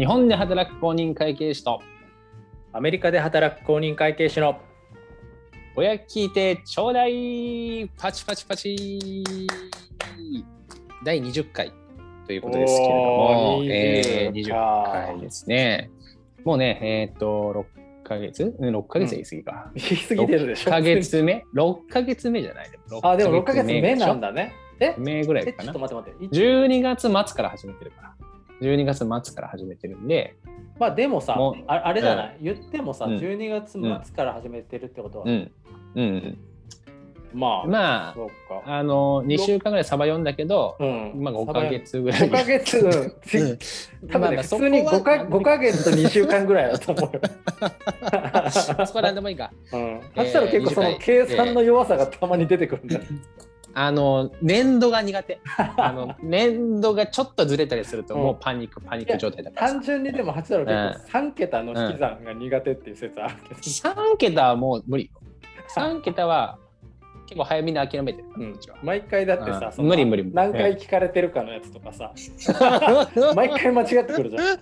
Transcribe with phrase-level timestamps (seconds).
[0.00, 1.82] 日本で働く公認会計士と
[2.72, 4.58] アメリカで働く公認会計士の
[5.76, 9.22] 親聞いてちょうだいパチパチパチ
[11.04, 11.74] 第20回
[12.26, 15.90] ということですけれども、えー20 20回ですね。
[16.46, 17.66] もうね、えーっと、
[18.02, 18.56] 6ヶ月？
[18.58, 19.70] うん ?6 ヶ月は言い過ぎか。
[19.74, 22.70] 言い過ぎてるでしょ6ヶ月目 ?6 ヶ月目じゃない
[23.02, 24.28] あでも6ヶ月目なんだ。
[24.28, 24.94] だねえ？
[24.96, 25.78] 目ぐらいかなえちょっと。
[25.78, 28.29] 待って待って12月末から始めてるから。
[28.60, 30.36] 12月末から始めてるんで、
[30.78, 33.16] まあでもさもうああれじゃない、言ってもさ、うん。
[33.18, 35.50] 12月末から始めてるってことは、うん。
[35.94, 36.38] うん。
[37.32, 38.62] まあまあ、そうか。
[38.64, 41.12] あの、2週間ぐらいサバ読んだけど、うん。
[41.16, 42.20] まあ5ヶ月ぐらい。
[42.22, 42.90] 5ヶ月、うん。
[42.90, 43.58] うん。
[44.10, 47.20] 多分ね、まあまあ普通にそこは5か5ヶ月と2週間ぐらいだと思うよ。
[48.50, 49.52] そこは何でもいいか。
[49.72, 50.00] うん。
[50.16, 53.02] そしたら結構その計算の弱さがたまに出てくるんだよ。
[53.74, 55.40] あの、年度が苦手。
[55.76, 59.74] あの、年度がちょっとずれたりすると、うんもうパニック、パニック状態だからさ。
[59.74, 63.60] 単純にでも8太郎結構3桁の引き算が苦手っていう説あるけど。
[63.60, 65.10] 3桁はもう無理よ。
[65.74, 66.58] 3桁は
[67.26, 68.58] 結構早めに諦めてるうん。
[68.82, 72.12] 毎回だってさ、うんその無理無理無理何回聞かれてるかのやつとかさ、
[73.36, 74.60] 毎回間違ってくるじゃん。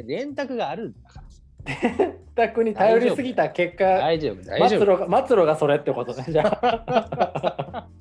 [0.06, 1.29] 電卓があるんだから。
[2.34, 4.68] 宅に頼りすぎた結果、大丈夫、大丈夫。
[4.68, 6.24] 末路が末路がそれってことね。
[6.28, 7.86] じゃあ、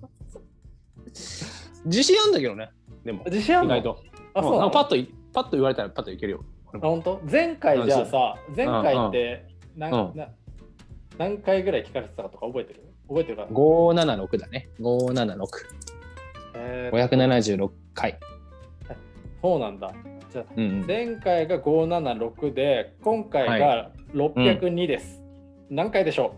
[1.85, 2.69] 自信あるんだけどね。
[3.03, 3.81] でも、自信あるの？
[3.81, 3.99] と。
[4.33, 6.45] あ、そうんパッとい、パッと言われたらパッといけるよ。
[6.71, 7.21] 俺もあ本当？
[7.29, 10.27] 前回じゃあさ、前回って何,、うんな
[11.17, 12.83] 何回ぐらい聞かれてたかとか覚えてる？
[13.07, 14.69] 覚えてるかな、576だね。
[14.79, 15.47] 576。
[16.55, 18.17] えー576回。
[19.41, 19.91] そうなんだ。
[20.29, 20.45] じゃ
[20.87, 25.21] 前回が576で、今回が602です。
[25.69, 26.35] 何回でしょ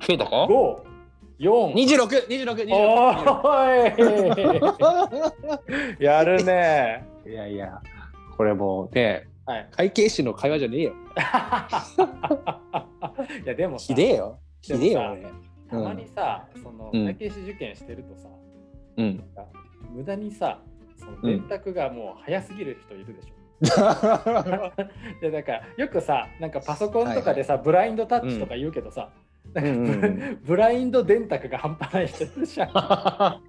[0.00, 0.76] 増えたうか ?5、
[1.40, 3.50] 4、?26、26、お26。
[5.98, 7.04] ーい やるね。
[7.26, 7.80] いやいや、
[8.36, 9.66] これもうね、はい。
[9.72, 10.92] 会計士の会話じゃねえよ。
[13.44, 14.38] いやでもさひでえよ。
[14.60, 15.26] ひでえよ、俺。
[15.68, 18.28] たまにさ、そのうん会計士受験してるとさ、
[18.98, 19.24] うん。
[19.90, 20.60] 無駄にさ、
[21.04, 23.42] その電卓がもう早すぎる人いるでしょ。
[25.20, 29.10] でだからよくさなんかパソコンとかでさ、ブラインドタッチとか言うけどさ、
[29.54, 33.42] なんかうんうんうんブラインド電卓が半端ない人いるじゃん。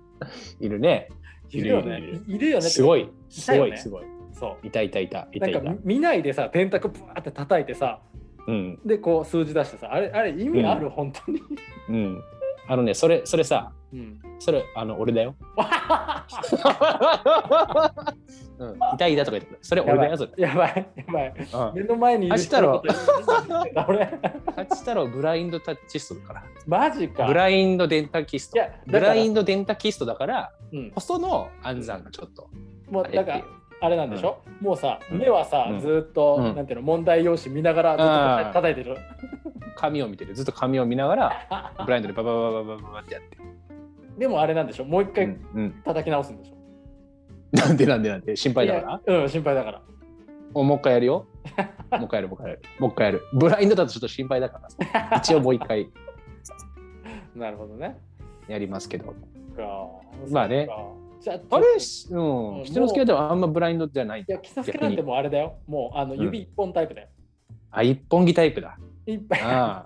[0.63, 1.09] いるね。
[1.49, 2.01] いるよね。
[2.27, 2.61] いるよね。
[2.61, 3.09] すごい。
[3.29, 4.05] すごい、すごい。
[4.33, 4.57] そ。
[4.63, 5.27] いたいたいた。
[5.31, 5.75] いうたないんたか。
[5.83, 7.99] 見ないでさ電卓ブワーって叩いてさ
[8.47, 8.79] うん。
[8.85, 11.41] でこう数字出してさあれあれ意味ある、本当に。
[11.89, 12.23] うん。
[12.67, 14.19] あのね、それ、それさ、うん。
[14.39, 15.35] それ、あの、俺だよ。
[18.57, 18.75] うん。
[18.75, 19.59] いたいたとか言ってくる。
[19.61, 20.31] それ俺だよ、それ。
[20.37, 21.33] やばいやばい。
[21.35, 21.73] うん。
[21.75, 22.93] 目の前にいる人のこと
[23.87, 24.19] 俺
[24.55, 26.43] 八太郎ブラインドタッチストだから。
[26.65, 27.25] マジか。
[27.25, 32.49] ブラインドデンタキストブラインドデンタキストだから、うん、こその暗算がちょっと。
[32.89, 33.43] もうだから
[33.85, 38.97] あれなんでしょ、もうさうん目はさ、うんずーっと、うんなんていうの問題用紙見ながらずっと叩いてる。
[39.75, 40.33] 紙を見てる。
[40.35, 43.37] ずっと紙を見ながら、 ブラインドでバババババババってやって。
[44.17, 44.85] でもあれなんでしょ？
[44.85, 45.71] もう一回うんうん。
[45.83, 46.55] 叩き直すんでしょ、
[47.67, 48.35] なんでなんでなんで？
[48.37, 49.17] 心配だから？
[49.21, 49.81] うん心配だから。
[50.53, 51.25] おもう一回やるよ。
[51.91, 52.61] もう一回やる、もう一回やる。
[52.79, 53.21] もう一回やる。
[53.33, 55.17] ブラインドだとちょっと心配だからさ。
[55.17, 55.89] 一応もう一回
[57.35, 57.97] なるほどね。
[58.47, 59.05] やりますけど。
[59.07, 59.13] か
[60.31, 60.67] まあね。
[61.31, 62.63] ああれうん。
[62.63, 64.25] 人の付き合いではあんまブラインドじゃないい。
[64.27, 65.55] や、キサスケなんてもうあれだよ。
[65.67, 67.07] もうあのん指一本タイプだよ。
[67.71, 68.77] あ、一本木タイプだ。
[69.05, 69.21] 一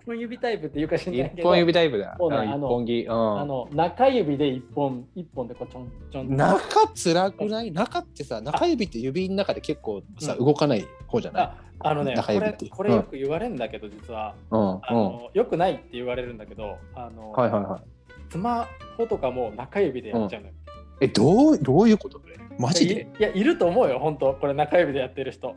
[0.06, 1.42] 本指タイプっていうか知んないけど。
[1.42, 2.12] 一本指タイプだ。
[2.12, 3.06] あ一そうねあの本木。
[3.08, 3.48] うあん。
[3.48, 6.36] の中指で一本一本でこうちょんちょん。
[6.36, 7.72] 中つらくない？
[7.72, 11.44] 中ってさ、中指って指の中で結構さ、うん動かない方じゃない？
[11.44, 14.60] ああのねこれこれよく言われるんだけど、実はうん。
[14.60, 14.80] うん。
[14.84, 17.82] あの、よくないって言われるんだけど、あの、はいはいはい。
[18.30, 18.68] スマ
[18.98, 20.54] ホとかも中指でやっちゃうのよ。
[21.00, 22.22] え、どう、どういうこと
[22.60, 23.08] マジで？
[23.20, 24.34] いいやいると思うよ本当。
[24.34, 25.56] これ中指でやってる人。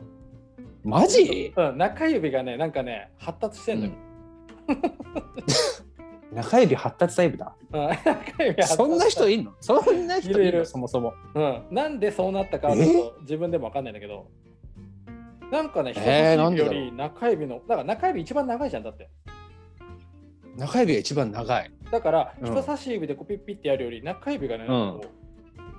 [0.83, 1.51] マジ？
[1.55, 3.91] うん中指がねなんかね発達してんのよ。
[6.31, 7.55] 中指発達タイプだ。
[7.73, 9.53] うん中指そんな人いんの？
[9.59, 10.39] そんな人いるの？
[10.41, 10.65] いるいる。
[10.67, 11.13] そもそも。
[11.33, 14.27] うん、なんでそうなったかはちょっと自分でもわかんないんだけど、
[15.51, 19.09] なんかね、人差し指より中指の、だから中指一番長いじゃんだって。
[20.57, 21.71] 中指が一番長い。
[21.91, 22.51] だから、うん。
[22.51, 25.20] 人差し指でこうピッピッてやるより中指がね、なんかこう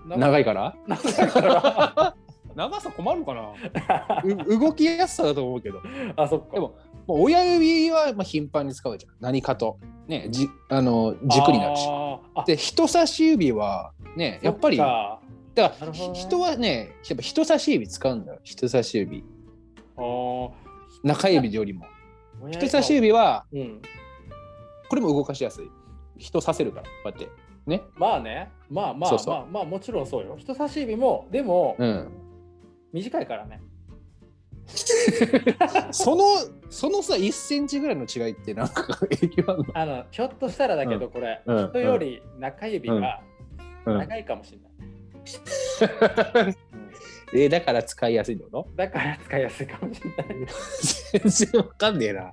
[0.06, 0.75] 長いから？
[0.87, 2.14] 長いから。
[2.54, 4.22] 長さ困るかな？
[4.25, 5.81] う動きやすさだと思うけど。
[6.16, 6.54] あ、そっか。
[6.54, 6.75] でも、
[7.06, 9.14] もう親指はまあ頻繁に使うじゃん。
[9.20, 9.78] 何かと。
[10.06, 11.88] ね、じあの軸になるし。
[12.46, 14.82] で、人差し指はね、やっぱり、そ
[15.54, 18.40] だかから、人はね、やっぱ人差し指使うんだよ。
[18.43, 19.25] 人差し指。
[19.96, 20.50] あー
[21.04, 21.87] 中指よりも。
[22.43, 23.82] 親人差し指は、うん。
[24.88, 25.70] これも動かしやすい。
[26.19, 27.28] 人させるから、こうやって。
[27.67, 27.82] ね。
[27.97, 30.37] まあね、まあまあそうそうまあまあもちろんそうよ。
[30.38, 32.09] 人差し指も、でも、うん。
[32.93, 33.61] 短いからね。
[35.91, 36.23] その
[36.70, 39.67] そのさ1センチぐらいの違いってなんか影響あるの？
[39.75, 43.20] あのひょっとしたらだけど、これ、うん人より中指が
[43.87, 44.70] うん長いかもしれない。
[46.44, 46.55] う ん
[47.35, 50.47] えーだから使いやすいってことだから使いやすいかもしれない。
[51.23, 52.32] 全然わかんねえな。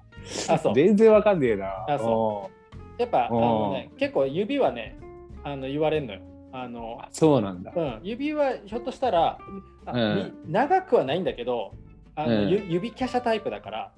[0.50, 0.76] あ、そう。
[0.76, 1.86] 全然わかんねえな。
[1.88, 2.50] あそ
[2.98, 4.98] やっぱあうんの、ね、結構指はね
[5.44, 6.22] あの言われるのよ。
[6.52, 7.72] あのうんそうなんだ。
[7.76, 9.38] うん、指はひょっとしたら、
[9.86, 11.74] あうんみ長くはないんだけど
[12.16, 13.92] あの、うんゆ指華奢タイプだから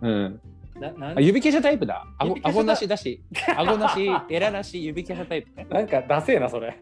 [0.00, 0.40] うん。
[0.80, 2.06] ななんあ指消しタイプだ？
[2.16, 3.22] あご顎なしだし、
[3.56, 5.66] 顎なし、 エラなし、指消しタイプね。
[5.68, 6.78] なんかダセえなそれ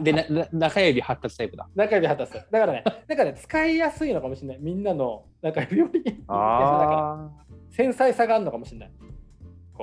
[0.00, 1.68] で、でなな中指発達タイプだ。
[1.74, 7.30] 中指果たすだからね なんかね使いやすいのかもしれないみんなの中指より指華奢だからあ
[7.70, 8.90] 繊細さがあるのかもしれない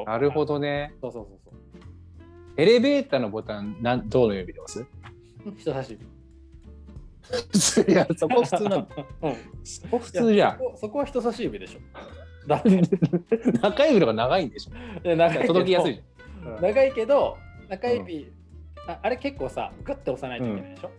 [0.05, 0.93] なるほどね。
[1.01, 1.38] そうそうそう
[2.59, 4.85] エレベーターのボタン、なんどの指で押す？
[5.57, 6.03] 人差し指
[7.93, 8.87] いや、そこ普通なの。
[9.21, 10.63] うんそこ普通じゃんそ。
[10.65, 11.79] こそこは人差し指でしょ
[12.47, 12.69] だって
[13.61, 15.07] 中指の方が長いんでしょ。
[15.07, 16.61] いや長いけど届きやすいじゃん。
[16.61, 17.37] 長いけど
[17.69, 18.29] 中指、
[18.87, 20.91] ああれ結構さグッて押さないといけないでしょ、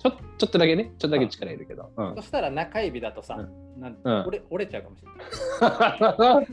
[0.00, 1.88] ちょちょっとだけね、ちょっとだけ力いるけど。
[1.96, 3.48] うんそしたら中指だとさ、う
[3.80, 5.08] なんうん折れ折れちゃうかもしれ
[6.26, 6.46] ない。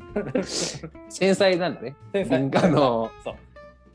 [1.09, 1.95] 繊細なんだね。
[2.13, 2.67] 繊細。
[2.67, 3.35] あの そう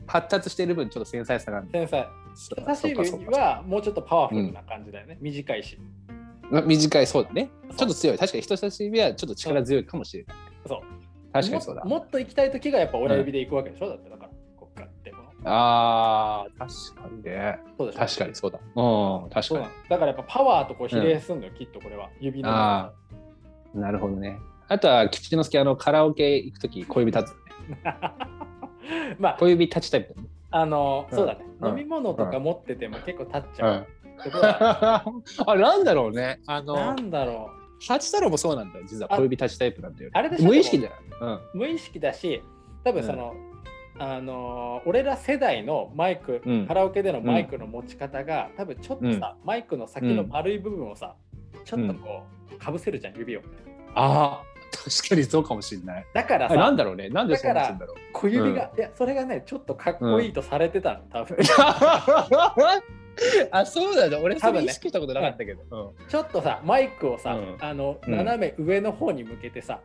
[0.07, 1.67] 発達してる分ちょっと繊細さがある。
[1.71, 2.07] 繊細。
[2.35, 5.17] そ人差し指はもうちょっとパワフルな感じだよね。
[5.21, 5.79] 短いし。
[6.51, 7.49] ま短いそうだね。
[7.75, 8.17] ちょっと強い。
[8.17, 10.37] 確かに人差し指はちょっと力強いかもしれない。
[10.67, 10.79] そう。
[11.33, 11.83] 確かにそうだ。
[11.83, 14.29] ももっと行きたいときがやっぱ親指で行くわけでしょ、だってだから。
[14.57, 15.23] こっからってこの。
[15.45, 17.59] ああ、確かにね。
[17.77, 17.99] そうでしょ？
[17.99, 18.59] 確かにそうだ。
[18.59, 22.09] うん、確かそうなのだからやっぱパワーとこう比例すんのよ、きっとこれは。
[22.19, 22.49] 指の。
[22.51, 22.93] あ
[23.73, 23.81] に。
[23.81, 24.37] なるほどね。
[24.67, 27.35] あとは、吉之助、あの、カラオケ行くとき小指立つよ
[27.69, 27.77] ね。
[29.19, 30.15] まあ、小指立ちタイプ。
[30.51, 31.39] あの、うんそうだね。
[31.61, 33.87] うん飲み物とか持ってても結構立っちゃう。
[35.47, 36.39] あ、なんだろうね。
[36.47, 37.49] あなの、んだろ
[37.87, 38.85] ハチ太郎もそうなんだよ。
[38.87, 40.11] 実は小指立ちタイプなんだよね。
[40.15, 40.93] あれでしょ無意識だよ。
[41.21, 41.33] うん。
[41.33, 41.41] う。
[41.53, 42.41] 無意識だし、
[42.83, 43.33] 多分その、
[43.97, 51.15] あの俺ら世代のマイク、うんカラオケでのマイクの持ち方が、多分ちょっとさ、マイクの先の丸い部分をさ、
[51.63, 52.23] ちょっとこ
[52.53, 53.41] う、かぶせるじゃん、指を。
[53.95, 54.43] ああ、
[54.83, 56.05] 確かにそうかもしれない。
[56.13, 57.09] だからあれなんさ、だろうね。
[57.09, 57.97] なんでそうなんだろう。
[58.13, 61.37] 小指が、いや、それがね、ちょっとかっこいいとされてたの、多分。
[63.51, 64.19] あ、そうだ。
[64.19, 65.93] 俺、多分意識したことなかったけど。
[66.09, 69.79] ちょっとさ、マイクをさ、うんあの、うん斜め上の方に向けてさ、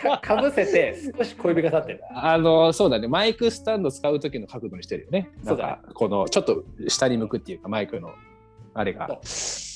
[0.00, 2.00] かかぶせて少し小指が立ってる。
[2.14, 3.08] あの、そうだね。
[3.08, 5.30] マイクスタンド使う時の角度にしてるよね。
[5.44, 8.12] そうだこの、ちょっと下に向くっていうか、マイクの、
[8.74, 9.18] あれが。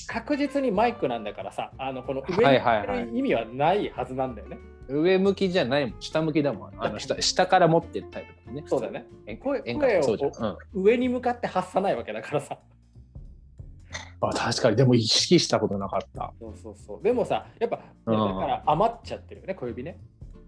[0.07, 4.57] 確実にマイクなんだからさ、あのこの上に意味はないはずなんだよね。
[4.87, 6.01] 上向きじゃないもん。
[6.01, 6.71] 下向きだもん。
[6.77, 8.63] あの下下から持ってるタイプだもんね。
[8.67, 9.05] そうだよね。
[9.25, 10.83] 演声演歌とかそうん。
[10.83, 12.57] 上に向かって発さないわけだからさ。
[14.21, 16.33] あ確かに、でも意識したことなかった。
[16.39, 17.03] そうそうそう。
[17.03, 19.99] でもさ、やっぱ、ねうんだから余っちゃってるよね、小指ね。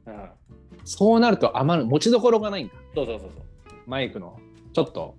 [0.06, 0.30] うん。
[0.86, 2.74] そうなると余る、持ちどころがないんだ。
[2.96, 3.44] そうそうそうそう。
[3.86, 4.40] マイクの。
[4.74, 5.16] ちょっと。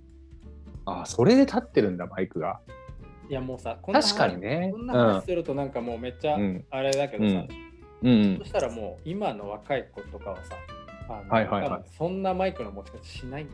[0.86, 2.60] あそれで立ってるんだ、マイクが。
[3.30, 4.70] いやもうさ、こんな確かにね。
[4.72, 6.64] こんな話するとなんかもうめっちゃうん。
[6.68, 7.46] あれだけどさ、
[8.02, 8.12] うん。
[8.12, 8.44] うんそ。
[8.44, 10.42] したらもう今の若い子とかはさ、
[11.08, 13.46] あのはいはいはい多分そんなマイクの持ち方しない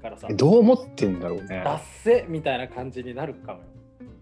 [0.00, 1.62] からさえ、どう思ってんだろうね。
[1.62, 3.64] 脱せみたいな感じになるかもよ。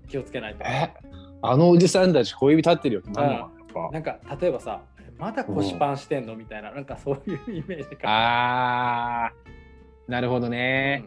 [0.08, 0.64] 気をつけないと。
[0.64, 0.92] え？
[1.40, 3.36] あのおじさんたち小指立ってるよってなるの？
[3.36, 4.82] かなやなんか例えばさ、
[5.18, 6.34] まだ腰パンしてんの？
[6.34, 8.02] みたいな、なんかそういうイメージか。
[8.08, 11.04] あーなるほどね、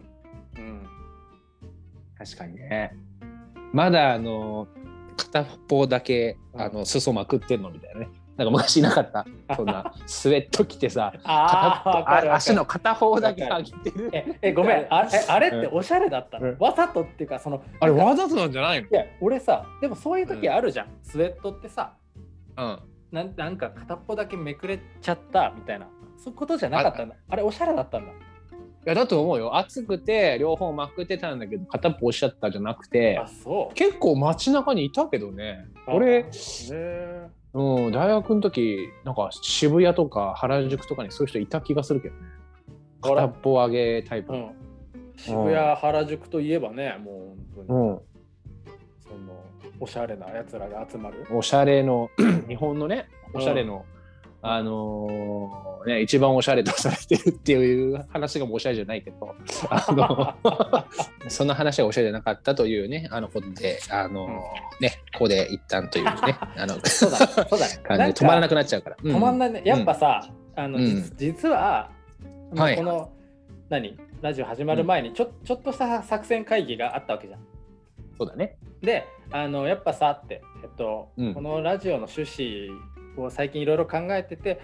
[0.56, 0.64] うん。
[0.64, 0.82] うん
[2.16, 2.96] 確かにね
[3.72, 4.66] まだあの
[5.16, 8.08] 片方だけあの裾まくってんのみたいなね。
[8.36, 9.26] なんか昔いなかった。
[9.54, 14.10] そんな スウェット着てさああ、足の片方だけ上げてる。
[14.12, 16.56] え、えごめん、 あえあれっておしゃれだったの、うん。
[16.58, 18.88] わざとっていうか、その、あれわざとなんじゃないの？
[18.88, 20.86] いや、俺さ、でもそういう時あるじゃん。
[21.02, 21.92] スウェットってさ、
[22.56, 22.78] うん。
[23.12, 25.86] なんなんか片っぽだけめくれちゃったみたいな、
[26.16, 27.16] そういうことじゃなかったんだ。
[27.28, 28.12] あれ、おしゃれだったんだ。
[28.86, 29.56] いやだと思うよ。
[29.56, 33.74] 暑くて両方まくってたんだけど片っぽ押しちゃったじゃなくてあ、そう。
[33.74, 35.66] 結構街中にいたけどね。
[35.86, 37.28] あ俺へー。
[37.52, 42.20] うん、大学の時なんか渋谷とか原宿とかにそういう人いた気がするけどね。
[43.02, 48.00] 片っぽ上げタイプの、うん、渋谷、原宿といえばね、もう本当に、うん。
[49.02, 49.44] その
[49.80, 51.26] おしゃれなやつらが集まる。
[51.32, 52.10] おしゃれの
[52.48, 53.84] 日本のねおしゃれの、
[54.42, 59.34] あのーね一番おしゃれとされてるっていう話がもうおしゃれじゃないけど
[59.70, 60.84] あの
[61.28, 66.12] そんな話はおしゃれじゃなかったというねあのことであのーねここで一旦というね
[66.56, 67.66] あのそうだね、そうだ。
[67.66, 67.80] ね。
[67.82, 69.68] 感じで止まらなくくなっちゃうから、止まんなないね。
[69.68, 70.84] やっぱさ、あの、うん。
[70.84, 71.90] 実実は、
[72.54, 72.76] はい。
[72.76, 73.10] この、
[73.68, 73.96] 何？
[74.20, 77.40] ラジオ始まる前にちょ,、ちょっとした作戦会議があったわけじゃん。
[78.18, 78.58] そうだね。
[78.82, 81.34] であのやっぱさって、えっとうん。
[81.34, 82.68] このラジオの趣旨
[83.16, 84.60] を最近いろいろ考えてて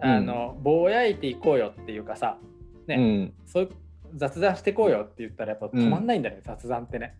[0.00, 2.38] あの、ぼやいていこうよっていうかさ
[2.86, 3.70] ね、うん、そういう
[4.16, 7.16] 雑談していこうよって言ったらやっぱ止まんないんだよね、雑談ってね。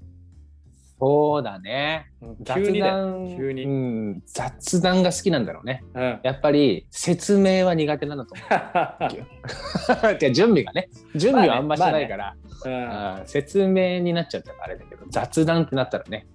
[1.00, 2.10] そうだね。
[2.20, 3.64] うん急雑に急に。
[3.64, 5.82] ううんん、雑談が好きなんだろうね。
[5.94, 10.32] うんやっぱり説明は苦手なんだと 思う。
[10.32, 12.36] 準備がね、準備はあんましてないから、
[12.66, 16.26] うんあー説明になっちゃうとあれだけど、雑談ってなったらね、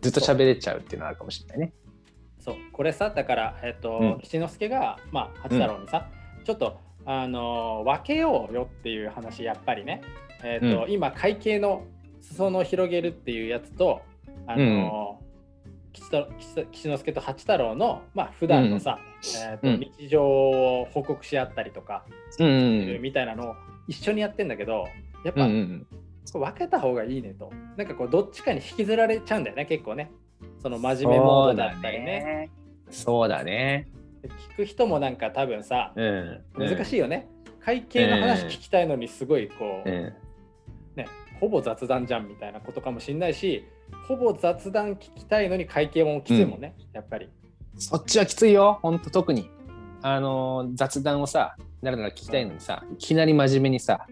[0.00, 1.72] ずっと喋れちゃうっていうのはあるかもしれないね。
[2.44, 4.18] そうこれさだから、えっとうん。
[4.22, 6.08] 七之助が、まあ、八太郎にさ、
[6.44, 10.02] ちょっと、あのー分けようよっていう話やっぱりね、
[10.42, 11.84] えっとう今会計の
[12.20, 14.02] 裾野を広げるっていうやつと、
[14.46, 15.22] あのー
[15.92, 18.98] 吉と吉吉之助と八太郎の、まあ普段のさ、
[19.50, 19.80] えっとうん。
[19.98, 22.04] 日常を報告し合ったりとか、
[22.40, 23.54] うんうんみたいなのを
[23.88, 24.86] 一緒にやってんだけど
[25.24, 25.42] やっうん。
[25.42, 25.86] うぱ、んうん。
[26.40, 27.50] 分けた方がいいねと。
[27.76, 30.10] なんかこうどっちかに引きずられちゃうんだよね結構ね
[30.62, 32.50] その真面目モードだったりね。
[32.90, 33.88] そうだね。
[34.52, 36.42] 聞く人もなんか多分さうん。
[36.56, 37.28] 難しいよね、
[37.64, 40.12] 会計の話聞きたいのにすごいこう、うん。
[40.94, 41.08] ね
[41.40, 43.64] ほぼ雑談じゃんみたいなことかもしんないし
[44.06, 47.28] ほぼ雑談聞きたいのに会計もきついもんね、やっぱり。
[47.78, 49.50] そっちはきついよ、ほんと特に。
[50.02, 54.06] あのー雑談をさ、ならなら聞きたいのにさ、いきなり真面目にさ、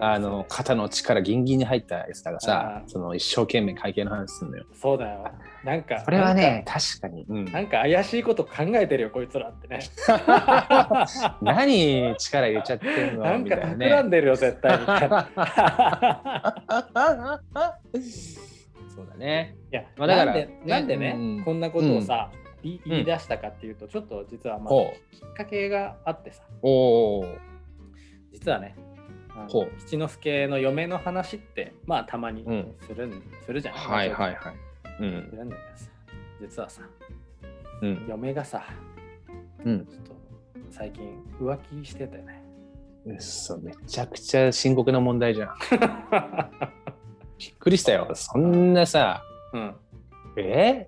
[0.00, 4.64] あの肩の力ギンギンに入ったやつらがさあ、ーその一生懸命会計の話すんのよ。
[4.72, 5.30] そうだよ
[5.64, 7.24] なんかこれはね、確かに。
[7.28, 9.78] うんなんか怪しいこと考えてるよこいつらってね
[11.40, 14.10] 何力入れちゃってんのなんか企んね。
[14.10, 15.28] でるよ絶対みたいな
[18.94, 19.56] そうだね。
[19.72, 22.30] いや、まあだからなんでなんでね、うんこんなことをさ、
[22.62, 24.74] 言い言い出したかっていうと、ちょっと実はまあ
[25.12, 27.24] きっかけがあってさおお。
[28.32, 28.74] 実はね
[29.48, 33.74] 七之助の嫁の話ってまあたまにうんするん、するじゃん。
[33.74, 34.54] はいはいはい。
[34.98, 35.30] うすん。
[35.36, 35.90] るんだけどさ
[36.40, 36.82] 実はさ
[37.82, 38.06] うん。
[38.08, 38.62] 嫁がさ
[39.64, 39.86] うん。
[39.86, 40.12] ちょっと
[40.70, 41.04] 最近
[41.40, 42.42] 浮気してたよね。
[43.04, 45.54] うっそ、めちゃくちゃ深刻な問題じゃん。
[47.38, 48.08] びっくりしたよ。
[48.14, 49.22] そんなさ、
[49.52, 49.74] うん、
[50.36, 50.86] え？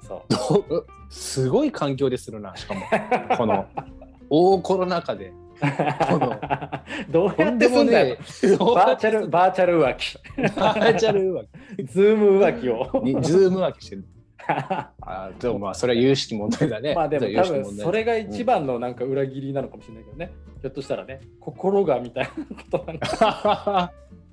[0.00, 0.24] そ
[0.70, 0.86] う？
[1.10, 2.80] すごい環境でするな、しかも。
[3.36, 3.66] この
[4.30, 5.32] 大コロナ禍で。
[7.10, 8.16] どうやってすんだよ。
[8.16, 10.18] バーチャル、 バーチャル浮気。
[10.56, 11.46] バーチャル浮
[11.84, 13.02] ズーム浮気を。
[13.22, 14.04] ズーム浮気してる。
[14.48, 16.94] あでもまあ、それは有識問題だね。
[16.94, 20.32] まあでも有多分それが一番のなんか裏切りなのかもしれないけどね。
[20.60, 23.92] ひょっとしたらね、心がみたいなことなんか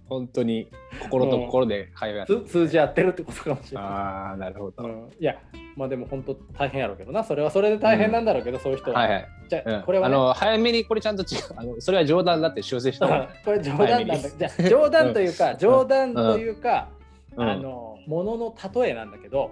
[0.09, 0.69] 本当に
[1.03, 3.89] 心と心で会話通じ合ってるってことかもしれない。
[3.89, 4.83] ああ、なるほど。
[4.83, 5.35] うん、いや、
[5.75, 8.99] まあでも本当大変やろうけどな、それはそれで大変なんだろうけど、そういう人は。
[8.99, 9.27] はいはい。
[9.47, 11.41] じゃあ、うんこれは、ね、あの早めにこれちゃんと違う。
[11.55, 13.07] あのそれは冗談だって修正した
[13.45, 14.29] これ冗談なんだ。
[14.29, 16.89] じゃあ冗談というか、冗談というか、
[17.37, 19.51] うんあの、ものの例えなんだけど、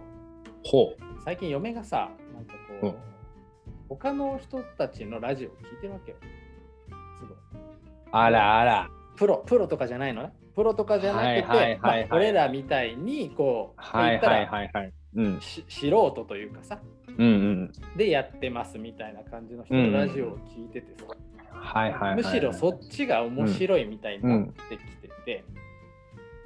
[0.63, 1.03] ほう。
[1.23, 2.95] 最近嫁がさ、なんかこう、うん
[3.89, 6.17] 他の人たちのラジオを聞いてるわけよ。
[6.89, 7.37] すごい。
[8.11, 8.89] あらあら。
[9.15, 10.33] プロ、プロとかじゃないのね。
[10.57, 14.93] プロとかじゃなくて、俺らみたいに、こう、はいはい言ったらはいはい。
[15.15, 15.39] うん。
[15.39, 16.79] し素人というかさ、
[17.15, 17.71] うんうん。
[17.95, 21.05] でやってますみたいな感じの人のラジオを聞いててさ、
[21.51, 22.15] はいはいはい。
[22.15, 25.43] むしろそっちが面白いみたいになってきてて、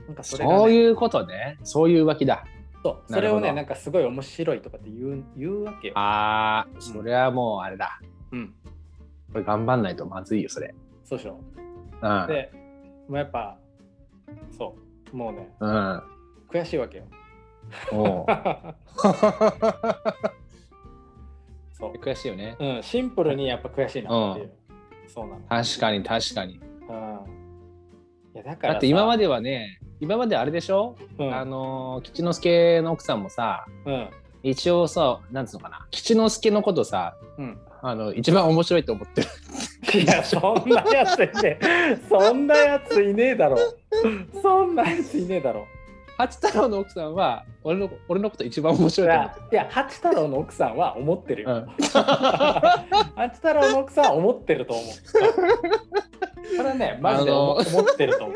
[0.07, 1.57] なんかそれが、ね、そういうことね。
[1.63, 2.43] そういう浮気だ。
[2.83, 5.93] そうそれをねなんかすごい面白いとかって言う言うわけよ。
[5.97, 8.01] ああ、それはもうあれだ。
[8.33, 8.53] うん、
[9.31, 10.75] これ頑張んないとまずいよ、それ。
[11.05, 11.39] そうでしょ。
[12.01, 12.27] うん。
[12.27, 12.51] で、
[13.07, 13.57] もうやっぱ
[14.57, 14.75] そ
[15.13, 16.03] うもうねうん。
[16.49, 17.05] 悔しいわけよ。
[21.73, 22.55] そう、悔しいよね。
[22.59, 24.51] うん、シンプルにやっぱ悔しいなっていう。
[25.07, 25.41] そうなの。
[25.47, 26.59] 確かに確かに。
[26.89, 27.19] うん、
[28.35, 34.09] いやだからだって今まで、ではね、今まであれでしょ、うんあのー吉之助の奥さんもさ、うん
[34.43, 39.27] 一応さ、なんつうのかな、吉之助のことさ、うん、あの一番面白いと思ってる。
[39.93, 41.97] いや、そんなやついねえ。
[42.07, 43.57] そんなやついねえだろ。
[44.41, 45.65] そんなやついねえだろ。
[46.17, 51.51] 八太郎の奥さんは俺の俺のこと一番面い白いと思ってや、いや八太郎の奥さんは思ってるる。
[51.51, 51.61] うよ。
[51.61, 51.65] ん、
[53.15, 54.85] 八太郎の奥さんは思ってると思う。
[56.55, 58.35] それはね、マジで思ってると思う。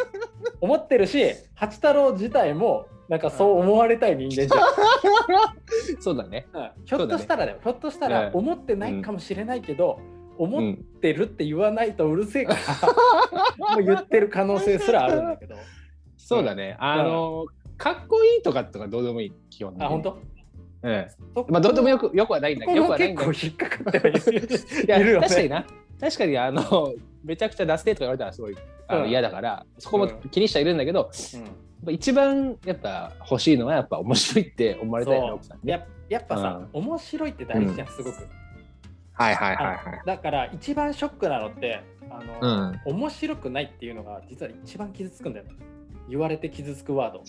[0.62, 4.50] 思ってるし、八太郎自体も、なんかそう思われたい人間じ
[6.02, 6.48] そうだね。
[6.54, 6.62] ゃん。
[6.62, 10.00] うんひょっとしたらだよ、ひょっとしたらうん思ってないかもしれないけど、
[10.38, 15.56] 思っうん、てるって言わないとうるせえから、もう言ってる可能性すらあるんだけど。
[16.18, 16.76] そうだね。
[16.80, 17.46] あの
[17.78, 19.76] かっこいいとかとかどうでもいい基本。
[19.80, 20.18] あ、本当？
[20.84, 21.08] うん。
[21.36, 23.32] そまあどうでもよくよくはないんだけど、よくここがはないんだけど。
[23.32, 25.66] 結構引っかかっては いるよね確かにな。
[26.00, 28.56] 確かにあのめちゃくちゃ出せとか言われたらすごい
[28.88, 31.10] あの、うん嫌だから、そこも気にしてはいるんだけど、
[31.90, 35.72] 一番やっぱ欲しいのはやっぱ面白いって思われたいよね、奥さんにね。
[35.74, 38.28] ややっぱさ、面白いって大事じゃん、すごく。
[39.16, 40.02] はいはいはいはい。
[40.06, 45.52] だから一番ショックなのってあの、うん面白くないっていうのが実は一番傷つくんだよね。
[46.10, 47.24] 言われて傷つくワード。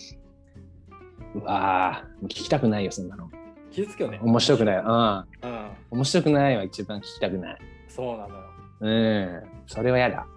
[1.35, 3.29] うわあ、聞きたくないよ、そんなの。
[3.71, 4.19] 傷つくよね。
[4.21, 4.77] 面白くない。
[4.77, 4.83] うん。
[4.85, 5.69] うん。
[5.91, 7.57] 面白くないは一番聞きたくない。
[7.87, 8.43] そうなのよ。
[8.79, 9.43] うん。
[9.65, 10.27] それは嫌だ。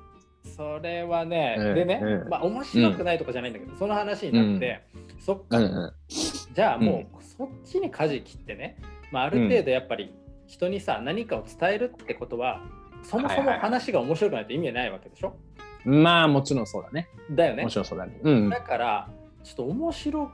[0.45, 4.83] それはね、うんでね、うんまあ面白くないとかじゃないんだけど、その話になって、
[5.21, 5.92] そっか、うんうん。
[6.09, 8.76] じゃあもうそっちに舵切ってね、
[9.12, 10.12] まあ、ある程度やっぱり
[10.50, 12.61] 人にさ、何かを伝えるってことは、
[13.04, 15.37] そもそもはいはいはい話が面白くないと意味ないわけでしょ、
[15.85, 17.09] まあもちろんそうだね。
[17.30, 17.71] だよねも。
[17.71, 18.19] ちろんそうだね。
[18.21, 18.49] うん。
[18.50, 19.09] だから、
[19.45, 20.30] ちょっと面白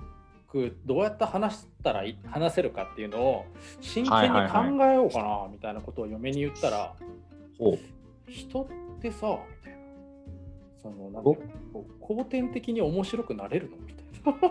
[0.48, 3.44] くどうやって話したらいい話せるかっていうのを
[3.80, 6.94] 真剣に考えようかなみたいなことを嫁に言ったら、
[7.58, 7.78] ほう
[8.30, 8.66] 人っ
[9.00, 9.78] てさ、みたいな。
[10.82, 11.42] そのなんていうの
[11.72, 13.76] こう後天的に面白くなれるの？
[13.76, 14.50] みたい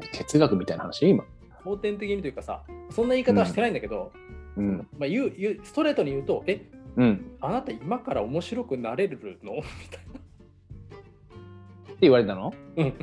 [0.00, 0.08] な。
[0.18, 1.08] 哲学みたいな話？
[1.08, 1.24] 今。
[1.64, 4.12] 後天的にというかさ、そんな言い方はしてないんだけど、
[4.56, 4.86] うん。
[4.98, 7.36] まあ、言う言うストレートに言うと、え、うん。
[7.40, 9.54] あなた今から面白くなれるの？
[9.54, 10.02] みたいっ
[11.86, 12.50] て言われたの？
[12.76, 12.84] な。
[12.84, 12.94] うん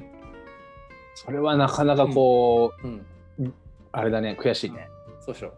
[1.15, 3.05] それはなかなかこうん。
[3.39, 3.53] う、
[3.91, 4.87] あれだね、悔しいね。
[5.19, 5.53] そうしよ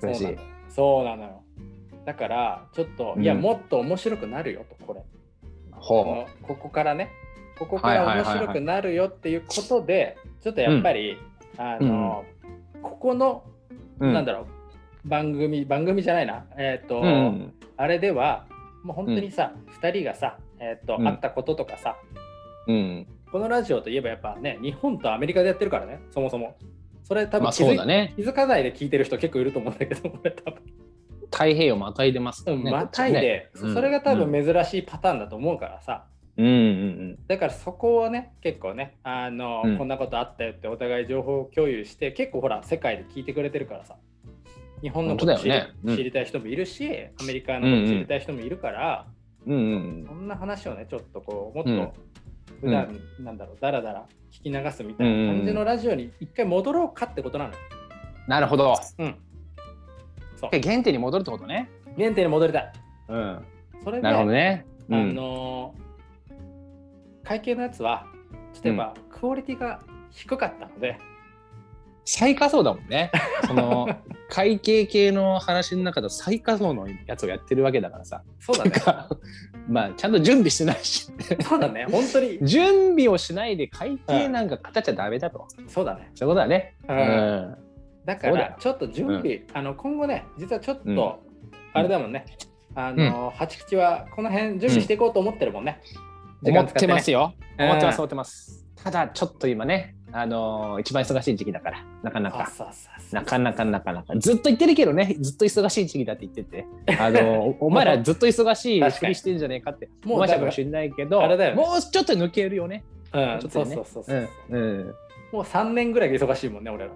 [0.00, 0.06] う。
[0.06, 0.36] 悔しい
[0.68, 1.42] そうなのよ。
[2.04, 5.02] だから、ちょっと、うんいや、もっと面白くなるよと、これ。
[5.70, 7.10] ほこのここからね、
[7.58, 11.16] ここかはいら面はいはいはい白くなるよっていうことで、ちょっとやっぱり、
[11.56, 12.24] あの、
[12.82, 13.44] ここの、
[13.98, 14.06] う。
[14.06, 14.46] うなんだろ
[15.04, 17.52] う、番組、番組じゃないな、えっ、と、うん。
[17.76, 18.46] あれでは、
[18.82, 21.96] もう本当にさ、二人がさ、えっ、と、うん会ったこととかさ、
[22.66, 23.06] うん。
[23.30, 26.56] このラジオといえばやっぱね、日本とアメリカでやってるからね、そもそも。
[27.02, 28.12] それ多分まあ気づ,、そうだね。
[28.16, 30.62] 気づかないで聞いてる人結構いると思うんだけど、 俺多分。
[31.30, 32.70] 太平洋またいでますね。
[32.70, 36.04] またいで、ねそれが多分珍しいパターンだと思うからさ。
[36.42, 36.58] うんう
[37.12, 43.96] んだからそこをね、結構ね、あの、うんこんなことあったよってお互い情報共有して、結構ほら、世界で聞いてくれてるからさ。
[44.82, 46.88] 日本のこと知り,、ねうん知りたい人もいるし、
[47.20, 49.06] アメリカのこと知りたい人もいるから、
[49.46, 49.54] うん。
[49.54, 49.58] う
[50.02, 51.94] んそんな話をね、ちょっとこう、もっうんと
[52.60, 57.56] 普段、なんだろう、だらだら聞き流すみたいな感じのラジオに一回戻ろうかってことなのよ。
[58.26, 58.74] なるほど。
[58.98, 59.14] うん。
[60.36, 60.50] そう。
[60.50, 61.68] 原点に戻るってことね。
[61.96, 62.72] 原点に戻りたい。
[63.08, 63.44] うん。
[63.84, 64.64] それで、なるほどね。
[64.88, 65.14] うあん。
[65.14, 65.91] のー
[67.32, 68.06] 会計のやつは、
[68.62, 70.98] 例えば、クオリティが低かったので、
[72.04, 73.10] 最下層だもんね。
[73.46, 73.88] その
[74.28, 78.22] 会計系の話の中で最下層のやつをやってるわけだからさ。
[78.38, 78.72] そうだね。
[79.68, 81.10] まあちゃんと準備してないし。
[81.40, 81.86] そうだね。
[81.90, 85.46] 本当に、準備をしないで会計なんか語っちゃダメだと。
[85.68, 86.10] そうだね。
[86.14, 86.74] そういうことだね。
[86.86, 87.56] ううんん。
[88.04, 91.22] だから、ちょっと準備、あの今後ね、実はちょっうんと、
[91.72, 92.26] あれだもんね、
[92.74, 95.80] あの、八口はこの辺準備していこうと思ってるもんね。
[96.42, 97.34] 時思ってますよ。
[97.36, 98.66] うん思ってます、思ってます。
[98.82, 102.50] ただちょっと今ね、あのー一番忙しい時期だから、なかなか。
[103.12, 104.14] なかなかなかなか。
[104.18, 106.66] ずっと言ってるけどね、ずっと忙しい時期だって言ってて、
[106.98, 112.84] あのお お前らずっと忙しいふりしてんじゃねえかってもう思わせたかもしれないけど、ねもうちょっと抜けるよね。
[113.12, 114.58] うん、ちょっとねそうそうそうそうう。
[114.58, 114.58] ん。
[114.58, 114.94] うん。
[115.32, 116.90] もう3年ぐらいが忙しいもんね、俺ら。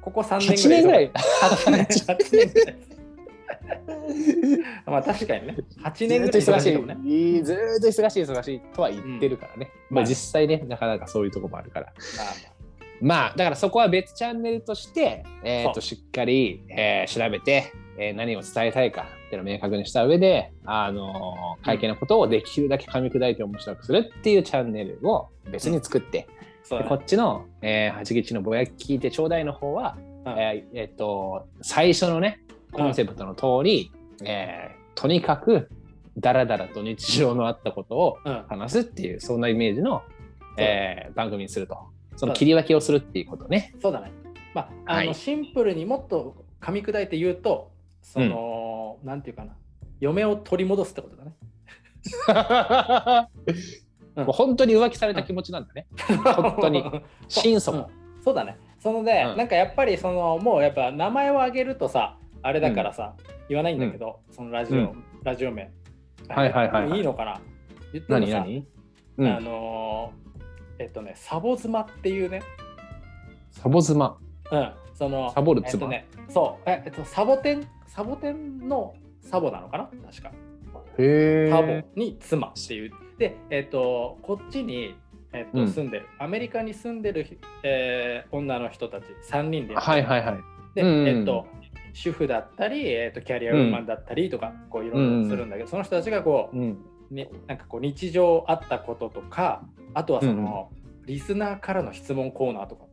[0.00, 1.10] ここ3 8年年ぐらい。
[1.10, 2.76] 8年8年ぐらい。
[4.86, 5.56] まあ確かにね。
[5.82, 7.42] 8ず年ぐらい忙しいね。
[7.42, 9.70] ずーっと忙しい、忙しいとは言ってるからね。
[9.90, 11.86] うんまあまあ実際ね、なかなかそういうとこもあるから。
[11.86, 12.52] まあ
[13.02, 26.28] まあ、だからそこは別チャンネルとして、えー、としっかり、えー調べて、えー何を伝えたいかっていうのを明確にした上で、あのー会計のことをできるだけ噛み砕いて面白くするっていうチャンネルを別に作って、
[26.70, 32.38] うだねっちの、えー、八吉のぼやき聞いてちょうだいの方は、うんえーえーと最初のね
[32.72, 33.92] コンセプトの通り、
[34.24, 35.70] えーとにかく
[36.18, 38.44] ダラダラと日常のあったことをうん。
[38.48, 40.02] 話すっていうそんなイメージの、
[40.58, 41.78] えー番組にすると。
[42.16, 43.74] その切り分けをするっていうことね。
[43.80, 44.12] そうだね。
[44.54, 45.14] まあ、あの、はい。
[45.14, 47.70] シンプルにもっと噛み砕いて言うと、
[48.02, 49.54] その、なんていうかな、
[50.00, 51.32] 嫁を取り戻すってことだね。
[54.16, 54.24] うん。
[54.26, 55.86] もう本当に浮気された気持ちなんだね。
[56.36, 56.84] 本当に。
[57.28, 57.78] 心底。
[57.78, 57.86] うん。
[58.22, 58.58] そうだね。
[58.78, 59.36] そので、うん。
[59.38, 63.14] なんかやっぱりそのもうやっぱ名前を挙げるとさ、あれだからさ、
[63.48, 65.04] 言わないんだけど、そのラジオ、うん。
[65.22, 65.70] ラジオ名。
[66.28, 66.98] はいはいはいはい。
[66.98, 67.40] いいのかな？
[67.92, 68.66] 言ってもさ、何
[69.18, 69.28] 何？
[69.30, 69.44] うあん。
[69.44, 72.42] のーえっとね、サボ妻っていうね、
[73.50, 74.18] サボ妻。
[74.50, 75.72] うん、その、サボる妻？
[75.72, 79.84] えっとね、そう、ええっと、サボテン、サボテンのサボなのかな？
[80.10, 80.32] 確か。
[80.98, 82.92] へサボに妻っていう。
[83.18, 84.96] で、えっと、こっちに、
[85.32, 85.68] えっとうん。
[85.68, 89.04] 住んでる、アメリカに住んでる、えー女の人たち。
[89.30, 89.92] 3人でやってる。
[89.92, 90.38] はいはいはい。
[90.74, 91.06] で、うん。
[91.06, 91.46] えっと、
[91.92, 96.78] 主婦だったり、えっと、キャリアウーマンだったりとか、こういろいろするんだけど、その人たちがこう、うん。
[97.10, 100.70] ね、なんかこう日常あったこととかあとはその、
[101.04, 102.84] リスナーからの質問コーナーとか。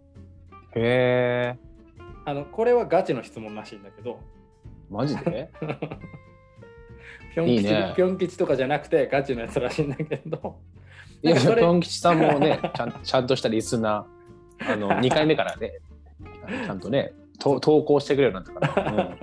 [0.76, 1.60] へえ。
[2.26, 4.20] あのこれはガチの質問らしいんだけど。
[4.90, 5.50] マジで？
[7.34, 7.94] ぴょん吉いいね。
[7.96, 10.60] ぴょん吉とかじゃなくてガチのやつらしいんだけど。
[11.22, 15.80] いや、なんかそれぴょん吉さんもね、ちゃんちゃんとしたリスナー、あの、2回目からね、
[16.66, 19.18] ちゃんとね、と投稿してくれるようになったから、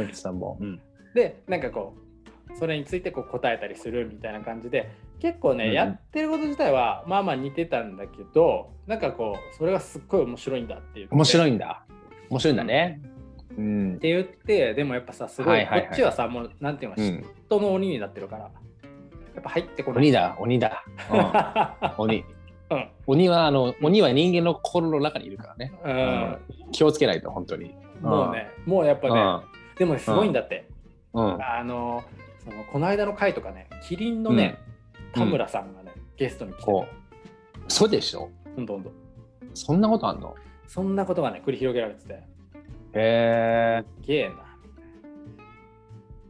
[0.00, 0.58] うん、さんも。
[0.60, 0.80] うん
[1.14, 11.84] でなんかこうそれについてこう答えたりするみたいな感じで結構ね、うんやってること自体はまあまあ似てたんだけどなんかこうそれがすっごい面白いんだっていう面白いいんだ。
[12.30, 13.00] 面白いんだね。
[13.56, 13.98] うんっ。
[13.98, 18.50] て言ってでもやっぱさすごい,、こっちはさもうなんていうのう嫉ん、妬の鬼になってるからや
[19.40, 20.84] っぱ入ってこない鬼だ、鬼だ。
[21.10, 22.24] うん、 鬼。
[22.70, 22.88] うん。
[23.06, 25.72] 鬼は、あの、鬼は人間の心の中にいるからね。
[25.84, 25.92] うん。
[25.92, 26.38] うん
[26.70, 27.74] 気をつけないと、本当に。
[28.02, 29.46] もうねもうやっぱね、
[29.78, 30.68] でもねすごいんだって。
[31.14, 32.04] あの
[32.44, 34.58] そのこの間の回とかねキリンのね、
[35.16, 35.22] うん。
[35.22, 36.62] 田村さんがね、ゲストに来て。
[36.64, 37.72] こう。
[37.72, 38.28] そうでしょ？
[38.54, 38.82] ほんとほん。
[38.84, 38.92] と
[39.54, 40.34] そんなことあんの？
[40.66, 42.12] そんなことがね繰り広げられてて。
[42.12, 42.22] へ
[42.92, 43.84] え。
[44.02, 44.34] すげえな。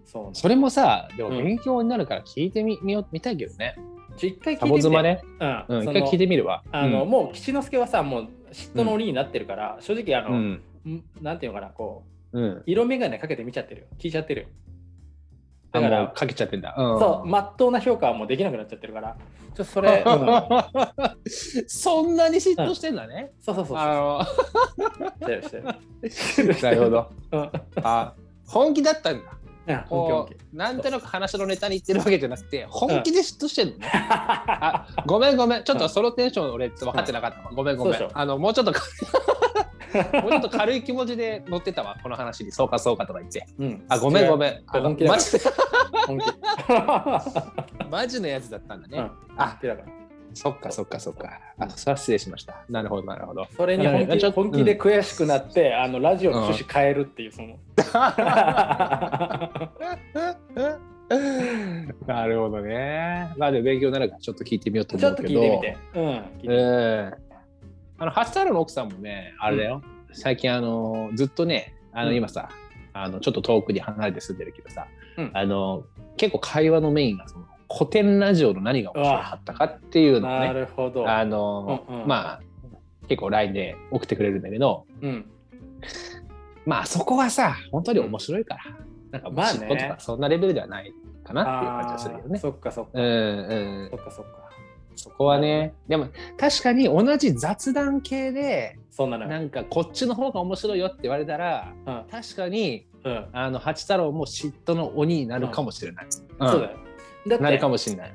[0.05, 1.45] そうそれもさ、でもうん。
[1.45, 3.75] 勉強になるから聞いてみみよう見たいけどね。
[4.19, 5.21] ちょ一回聞いサてみてね。
[5.69, 6.63] うん、一回聞いてみるわ。
[6.73, 10.63] あの、うんもう吉之助はさもう嫉妬の鬼になってるから、正直あの、うん。
[10.87, 12.63] んなんていうのかなこううん。
[12.67, 14.49] 色眼鏡かけて見ちゃってるよ聞いちゃってるよ
[15.73, 16.75] だか、ららかけちゃってんだ。
[16.77, 19.17] うん、そうまっとうな評価はもうできなくなっちゃってるから
[19.55, 20.21] ちょっとそれ、 うん
[21.67, 23.33] そんなに嫉妬してんだね。
[23.41, 24.23] そうそうそうそうあの
[26.63, 27.11] なるほど。
[27.33, 27.51] うん
[27.83, 28.15] あ
[28.47, 29.38] 本気だったんだ。
[29.89, 33.91] こ気うなんとなく話のネタに言ってるわけじゃなくて、本気で嫉妬してんのね。
[33.93, 37.51] あごめんごめん、ちょっとそのテンション俺分かってなかったわ。
[37.55, 38.83] ごめんごめんあのもうちょっとか
[40.23, 42.53] もうちょっと軽い気持ちで乗ってたわ、この話に。
[42.53, 43.47] そうかそうかとか言って。
[43.59, 44.63] うんあ、ごめんごんめん。
[44.67, 45.41] 本気マジで
[47.91, 48.99] マジのやつだったんだね。
[48.99, 49.98] うんあだから
[50.39, 51.41] そっかそっかそっか。
[51.59, 52.63] あ、それは失礼しました。
[52.71, 53.49] なるほどなるほど。
[53.57, 57.49] それに本気ちょっと本気で悔しくなって、あのラジオの趣旨変えるっていうその、
[62.07, 63.33] なるほどね。
[63.37, 65.43] まあでも勉強になるからちょっと聞いてみようとちょっと思うけど。
[65.43, 65.77] 聞いてみて。
[65.95, 66.05] うん。
[66.05, 67.15] 聞いてみてうん。
[67.99, 69.83] あの、ハッサールの奥さんもね、あれだよ。
[70.13, 72.49] 最近あの、ずっとね、あの、うん今さ、
[72.93, 75.83] あの、ちょっと遠くに離れて住んでるけどさ、うんあの、
[76.17, 81.09] 結構会話のメインがその古典ラジオの何が面白かったかっていうのをなね、るほど。
[81.09, 82.41] あの、うんうんまあ、
[83.09, 85.27] 結構 LINE で送ってくれるんだけど、うん。
[86.65, 88.63] まあそこはさ、本当に面白いから、
[89.11, 90.93] なんかまあねとかそんなレベルではない
[91.25, 92.39] かなっていう感じがするよね。
[92.39, 92.91] そっかそっか。
[92.95, 93.07] うんう
[93.87, 94.31] んそ、っかそっか。
[94.97, 99.31] そこはね、でも確かに同じ雑談系で、そんなのよ。
[99.31, 102.05] なんかこっちの方が面白いよって言われたら、うん。
[102.11, 103.27] 確かにうん。
[103.33, 106.07] あの八太郎も嫉妬の鬼になるかもしれない。
[106.07, 106.23] んそ
[106.59, 106.79] うだよ。
[107.27, 108.13] だって、なるかもしれない。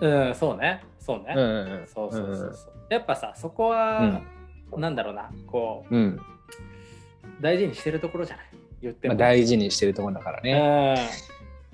[0.00, 0.82] うんうん、そうね。
[0.98, 1.34] そうね。
[1.36, 1.86] うんうんうん。
[1.86, 2.74] そうそうそうそう。
[2.88, 4.20] やっぱさ、そこは、
[4.76, 6.02] なんだろうな、こう、うん。
[6.02, 6.20] うん。
[7.40, 8.46] 大事にしてるところじゃない？
[8.82, 9.14] 言っても。
[9.14, 10.96] まあ大事にしてるところだからね。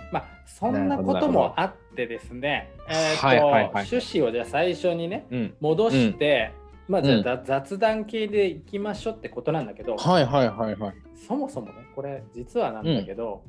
[0.02, 5.54] うんまあそんなこともあってですね、えーとはいはいはい趣旨をじゃあ最初にねうん。
[5.60, 6.52] 戻して、
[6.88, 10.94] まあじゃあ雑談系でいきましょうってことなんだけど、はいはいはいはい。
[11.26, 13.42] そもそもねこれ実はなんだけど、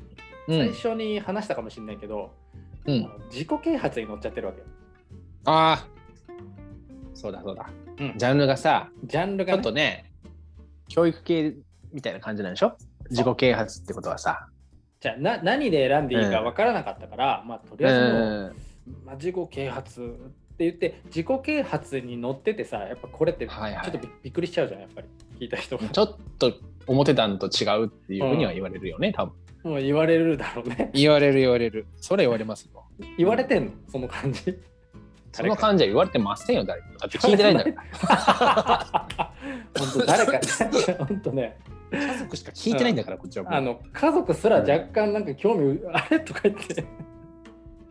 [0.47, 0.57] うん。
[0.57, 2.31] 最初に話したかもしれないけど、
[2.89, 3.09] うん。
[3.29, 4.65] 自己啓発に乗っちゃってるわけよ。
[5.45, 5.87] ああ。
[7.13, 7.69] そうだそうだ。
[7.99, 10.11] うんジャンルがさ、ジャンルが、ちょね、っとね、
[10.87, 11.55] 教育系
[11.91, 12.77] みたいな感じなんでしょ？
[13.09, 14.47] 自己啓発ってことはさ。
[15.01, 25.07] じゃあな何で選んでいいか分からなかったから、まあとりあえずもう、まあ、自己啓発って言って自己啓発に乗っててさやっぱこれってちょっとび,、びっくりしちゃうじゃんやっぱり
[25.39, 26.53] 聞いた人がちょっと
[26.85, 29.33] 思ってたんと違うっていうふうには言われるよね、多分。
[29.63, 31.85] もう言われるだろうね言われる言われる。
[31.97, 32.83] それ言われますよ。
[33.17, 33.71] 言われてんの？
[33.89, 34.57] その感じ？
[35.31, 36.87] その感じは言われてませんよ、誰も。
[36.97, 39.31] だって聞いてないんだから。
[39.77, 40.39] 本当誰かね
[40.97, 41.57] 本当ね
[41.91, 43.55] 家族しか聞いてないんだから、こっちは。
[43.55, 46.19] あの家族すら若干なんか興味あれ？
[46.19, 46.83] とか言って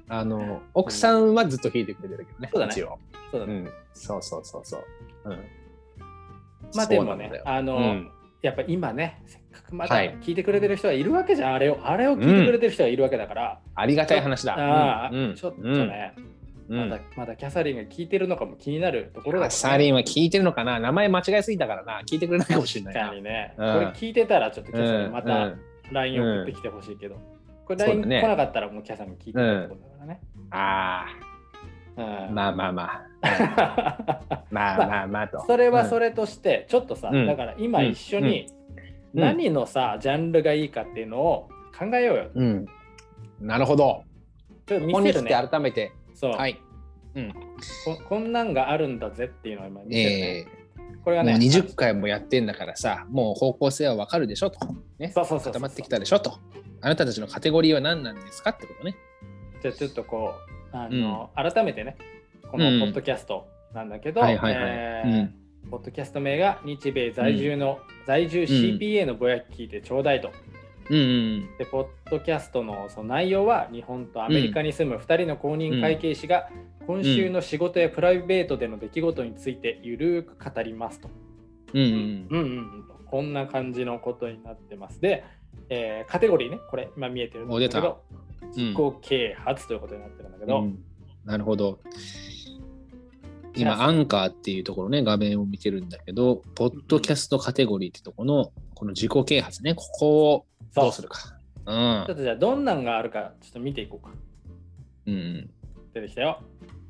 [0.09, 2.49] あの奥さんはずっと聞いてくれてるけどね。
[2.53, 2.73] そうだね。
[3.31, 3.71] そうだね、うん。
[3.93, 4.85] そうそうそうそう。
[5.27, 5.39] うん。
[6.75, 9.41] まあでもねあの、うんやっぱ今ねせっ
[9.71, 10.17] まだはい。
[10.21, 14.55] 聞いてくれてる人はいるわけじゃん、あれをあれを聞いてくれてる人はいるわけだから、ありがたい話だ。
[14.55, 15.35] ああ、うん。
[15.35, 16.15] ちょっとね、
[16.69, 16.89] うん。
[16.91, 20.79] まだまだキャサリンが聞いてるのかも気になるところだあサリンは聞いてるのかな。
[20.81, 22.03] 名前間違えすぎたからな。
[22.03, 23.01] 聞いてくれないかもしれないな。
[23.01, 23.75] 確かにね、うん。
[23.75, 25.61] これ聞いてたらちょっとキャサリンまうたん。
[25.93, 27.17] LINE 送ってきてほしいけど、
[27.65, 30.21] これ LINE 来なかったらもうキャサリン聞いてないってことだからね。
[30.51, 31.07] あ
[31.97, 32.05] うん。
[32.05, 33.09] あ、まあまあまあ。
[34.51, 35.41] まあまあまあと。
[35.47, 37.27] それはそれとして、ちょっとさ、うん。
[37.27, 38.47] だから今一緒に
[39.15, 42.31] うん何のさ、ジャンルがいいかっていうのを考えようよ。
[42.35, 42.67] うん。
[43.41, 44.05] なるほど。
[44.67, 45.31] ちょっと見せるね。
[45.31, 46.61] 改めて、そう、はい。
[47.15, 47.33] うん。
[47.85, 47.99] こ。
[48.09, 50.47] こんなんがあるんだぜっていうのを今見せるね。
[50.77, 54.59] えー、もうこれはね、20回もやってんだからさ、もう方向性はわかるでしょと。
[54.99, 55.11] ね。
[55.15, 56.39] そうそうそう固まってきたでしょと。
[56.81, 58.97] あなたたちのカテゴリーは何なんですかってことね。
[59.63, 60.35] じゃあちょっとこ
[60.73, 61.97] う、あの、改めてね、
[62.51, 70.33] このうんポッドキャストなんだけど、はいはいはいえーうんポッドキャスト名が日米在住の、在住 CPA のぼやき聞いてちょうだいと。
[70.91, 76.49] うんうんで、ポッドキャストのその内容は、日本とアメリカに住む2人の公認会計士が、
[76.87, 81.11] 今週の仕事やプライベートでの出来事についてゆるーく語りますと。
[81.75, 81.83] うん。
[81.83, 82.27] うんうん。
[82.31, 85.01] うんうんうん、こんな感じのことになってます。
[85.01, 85.25] で、
[85.69, 88.03] えーカテゴリーね、これ今見えてるんですけど、
[88.57, 90.79] 自己啓発ということになってるんだけど、うん
[91.29, 91.81] なるほど。
[93.63, 101.39] 今、アンカーっていうところね、画面を見てるんだけど、ポッドキャストカテゴリーってところの、この自己啓発ね、ここをどうするか。
[101.67, 104.15] うんちょっとじゃあどんなんがあるかちょっと見ていこうか。
[105.07, 105.51] うん。
[105.93, 106.41] 出てきたよ。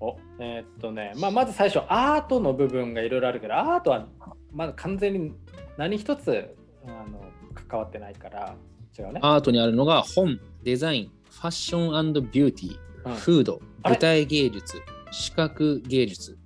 [0.01, 4.07] おえーっとね、まあ、まず最初アートの部分がいろいろあるけどアートは
[4.53, 5.33] まだ完全に
[5.77, 6.55] 何一つ
[6.87, 7.25] あの
[7.69, 8.55] 関わってないから
[8.97, 9.21] 違うね。
[9.23, 12.79] アートにあるのが本、デザイン、ファッションビューティー、
[13.11, 16.38] うんフード、舞台芸術、視覚芸術。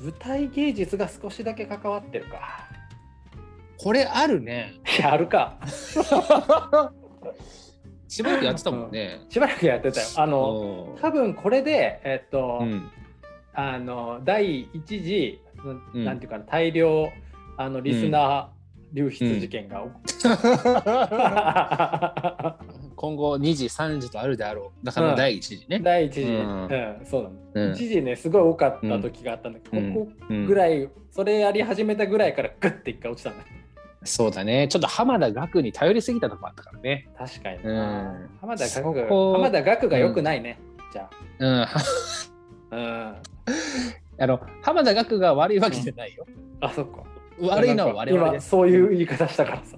[0.00, 2.68] 舞台芸術が少しだけ関わってるか。
[3.78, 4.74] これあるね。
[4.98, 5.58] いやあるか。
[8.08, 9.20] しばらくやってたもんね。
[9.28, 10.06] しばらくやってたよ。
[10.16, 12.90] あの多分これで、えっとうん。
[13.54, 15.40] あの第一次、
[15.94, 17.10] うんなんていうかな大量
[17.56, 18.58] あのリスナー
[18.92, 20.00] 流出事件が起こ
[22.98, 24.84] 今後2時、3時とあるであろう。
[24.84, 25.78] だから第一次ね。
[25.78, 26.66] 第一次、ううん。
[26.66, 27.72] んそうなの、うん。
[27.72, 29.94] 一時ねすごい多かった時があったんだけど、うん。
[29.94, 33.44] ここうんぐらい、それやり始めたぐらいからグッて一回落ちたんだ
[34.02, 34.66] そうだね。
[34.68, 37.08] ちょっっと浜田岳に頼りすぎたとこあったからね。
[37.16, 38.30] 確かにうな、ん。
[38.40, 40.58] 浜田そ岳こ浜田岳が良くないね、
[40.92, 41.08] じゃ
[41.38, 41.62] うん。
[41.62, 41.68] あ、
[42.72, 43.14] うん、
[44.18, 46.26] あの、浜田岳が悪いわけじゃないよ。
[46.60, 47.04] あそっか。
[47.40, 49.76] 悪いのは我々そういう言い方したからさ、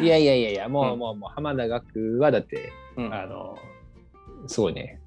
[0.00, 3.56] いやいやいやいや、もう、うんもう、もう浜田岳はだって、うんあの、
[4.46, 5.00] すごいね。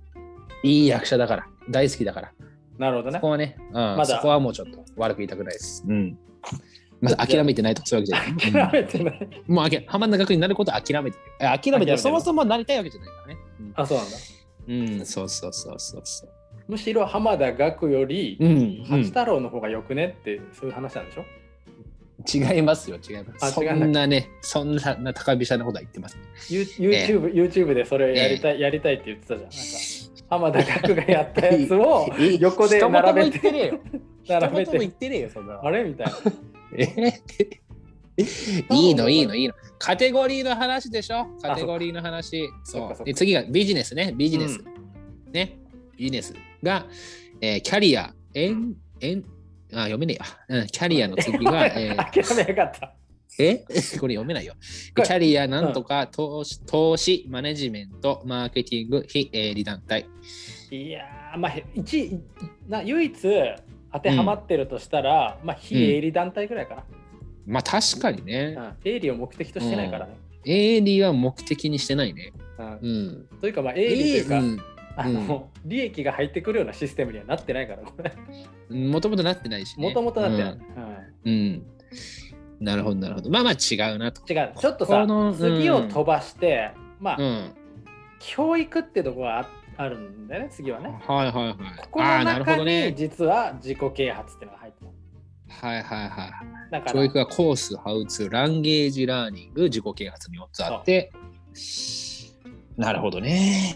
[0.63, 2.31] いい役者だから、大好きだから。
[2.77, 5.83] なるほどねそこはね、うんだそこはもうちょっと悪く言いたくないです。
[5.87, 6.17] うん。
[6.99, 8.71] まず諦めてないとかそういうわけじゃない。
[8.71, 11.23] 諦めてない、うんもうあき浜田岳になることは諦めてる。
[11.39, 11.97] え諦めて。
[11.97, 13.37] そもそもなりたいわけじゃないからね。
[13.75, 14.17] あそうなんだ
[14.67, 16.29] うん、うんそうそうそうそうそう。
[16.67, 21.25] むしろ浜田岳よりうん、八太郎の方がよくねってそういう話なんでしょ、
[22.33, 23.51] 違いますよ、違います。
[23.53, 26.17] そんなね、そんなな高飛車なことは言ってます。
[26.49, 29.49] ユ YouTube, YouTube でそれをやりたい、やりたいって言ってたじゃん。
[29.49, 29.55] なんか
[30.29, 32.07] 浜田岳がやったやつを
[32.39, 33.79] 横で並べて一言も言ってねえよ。
[34.27, 36.13] 並べも言てってねえよ、そんなのあれみたいな。
[36.77, 37.21] え？
[38.71, 39.53] いいの、いいの、いいの。
[39.79, 41.25] カテゴリーの話でしょ？
[41.41, 42.49] カテゴリーの話。
[42.63, 43.03] そう。
[43.05, 44.59] で、次がビジネスね、ビジネス。
[44.59, 45.57] うね、
[45.97, 46.85] ビジネスが、
[47.41, 49.23] えーキャリア、エン、エン、
[49.73, 50.17] あ、読めね
[50.49, 50.61] えや。
[50.61, 52.93] うん、キャリアの次が、 えー諦めなかった。
[53.39, 53.57] え？
[53.99, 54.53] これ読めないよ。
[54.95, 60.05] キャリアなんとか、投資、投資、マネジメント、マーケティング、非営利団体。
[60.69, 62.19] いやー、まあ、一
[62.67, 63.13] な唯一
[63.93, 66.85] 当てはまってるとしたら、まあ、非営利団体ぐらいか
[67.45, 68.67] まあ確かにね、な。
[68.67, 70.13] うん営利を目的としてないからね。
[70.45, 72.33] 営利は目的にしてないね。
[72.57, 73.39] うんうん。
[73.39, 74.41] というか、まあ、営利というか、
[74.97, 78.13] うんあの利益が入ってくるようなシステムにはなってないから、これ。
[78.75, 79.87] もともとなってないしね。
[79.87, 80.53] もともとなってない。
[81.25, 81.31] うん。
[81.31, 81.65] うん
[82.61, 83.29] なるほど、なるほど。
[83.31, 84.21] まあまあ違うなと。
[84.31, 87.51] 違う、ちょっとさ次を飛ばして、まあ、うん。
[88.19, 90.95] 教育ってとこがああるんだよね、次はね。
[91.07, 91.55] はいはいはい。
[91.55, 92.93] ここのなる中にほどね。
[92.95, 94.91] 実は自己啓発っていうのが入ってる。
[95.49, 96.71] はいはいはい。
[96.71, 101.11] だから、教育がコース、ハウツー、ランゲージラーニング、自己啓発に4つあって。
[102.77, 103.73] なるほどね。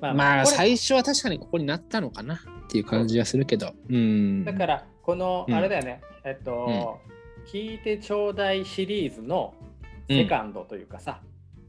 [0.00, 3.74] ままあこれ最初は確かにここになったのかなっていう感じはするけど。
[3.88, 4.44] うん。
[4.44, 7.00] だから、この、うんあれだよね、えっと、
[7.46, 9.54] 聞いてちょうだいシリーズの
[10.08, 11.20] セカンドというかさ、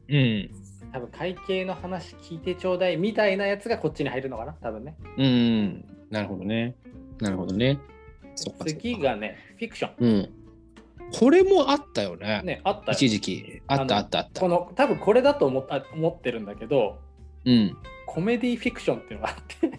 [0.08, 0.50] うん。
[0.92, 4.96] 多分会計の話聞いてちょうだいみたいなやつがこっちに入るのかな、多分ね。
[5.16, 5.84] うん。
[6.10, 6.74] なるほどね。
[7.20, 7.78] なるほどね。
[8.66, 10.30] 次がね、フィクショうん。
[11.12, 12.40] これもあったよね。
[12.42, 12.46] ン。
[12.46, 13.62] ね、あったよ一時期。
[13.66, 14.48] あったあったあったこ。
[14.48, 16.98] の多分これだと思った思ってるんだけど、
[17.44, 17.76] うん。
[18.10, 19.70] コメディフィクションっていうのがあって。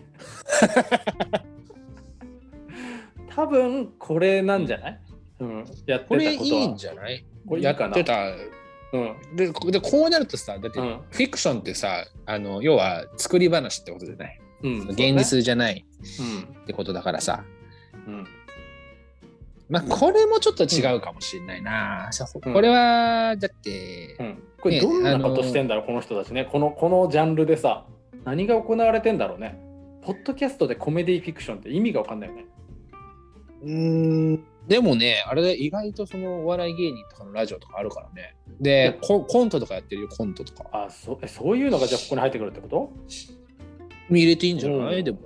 [3.36, 5.02] 多分これなんじゃない、
[5.40, 7.26] うん、やってたことこはれいいんじゃない？
[7.48, 7.88] これいいかな？
[7.88, 8.14] やってた。
[8.92, 8.98] う
[9.34, 11.00] ん、でこでこうなるとさ、だってフうん。
[11.12, 14.40] ィクションってさ、あの要は作り話ってことじゃない？
[14.64, 15.86] うん、現実じゃない
[16.64, 17.44] ってことだからさ。
[18.06, 18.14] うん。
[18.14, 18.28] うん
[19.72, 22.08] まあこれもちょっと違うかもしれないな。
[22.10, 22.50] そうう。
[22.50, 26.46] んこれはだって、うん、これどんなことしてんだろう、この人たちね。
[26.52, 27.86] このこのジャンルでさ
[28.30, 29.60] 何が行われてんだろうね。
[30.04, 32.46] ポッドキャストでコメディフィクションって意味がわかんないよね。
[33.64, 38.36] うーんでもね、あれで意外とそのお笑い芸人とかのラジオとかあるからね。
[38.62, 40.70] で、ココントとかやってるよ、コントとか。
[40.72, 42.94] あそえそういうのがじゃあここに入ってくるってこと？
[44.12, 45.20] 入れていいんじゃない、うんでも。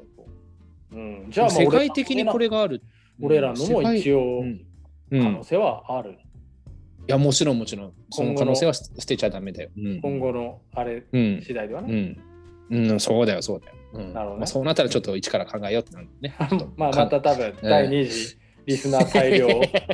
[0.93, 2.81] うん、じゃあまあ世界的にこれがある。
[3.21, 4.65] 俺らのも一応うん
[5.11, 6.17] うん、い可能性はある。
[7.07, 7.93] や、もちろんもちろん。
[8.11, 9.71] その可能性は捨てちゃダメだよ。
[9.75, 12.17] うん、今後のあれうん次第ではうね。
[12.79, 13.73] ん、うん、そうだよ、そうだよ。
[13.93, 16.35] うんなるほどねまあ、そうなったらちょっと一から考えようってなるね。
[16.77, 19.47] まあまた多分第2次リスナー大量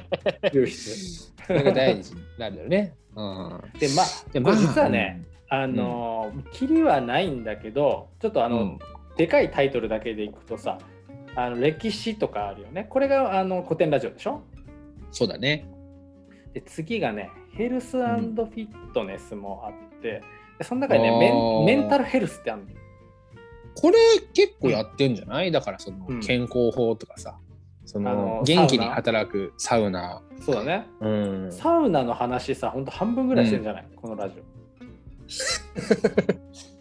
[0.53, 1.29] 流出。
[1.47, 2.93] それが大事になるよね。
[3.15, 8.79] うん、でまあでこれ実はね、あのー、キリはないんだけど、ちょっとあの、うん
[9.17, 10.77] でかいタイトルだけでいくとさ、
[11.35, 12.85] あの歴史とかあるよね。
[12.89, 14.41] これがあの古典ラジオでしょ？
[15.11, 15.65] そうだね。
[16.53, 20.21] で次がね、ヘルスフィットネスもあって、で
[20.61, 22.67] その中にねメン、メンタルヘルスってあるの。
[23.75, 23.97] これ
[24.33, 27.37] 結構やってんじゃない、だからそのうん健康法とかさ、
[27.85, 30.21] そあのの元気に働くサウナ。
[30.39, 30.87] そうだね。
[30.99, 31.09] う
[31.47, 34.43] ん、サウナの話さ、ほんと半分ぐらいしてるんじゃない、このラジオ。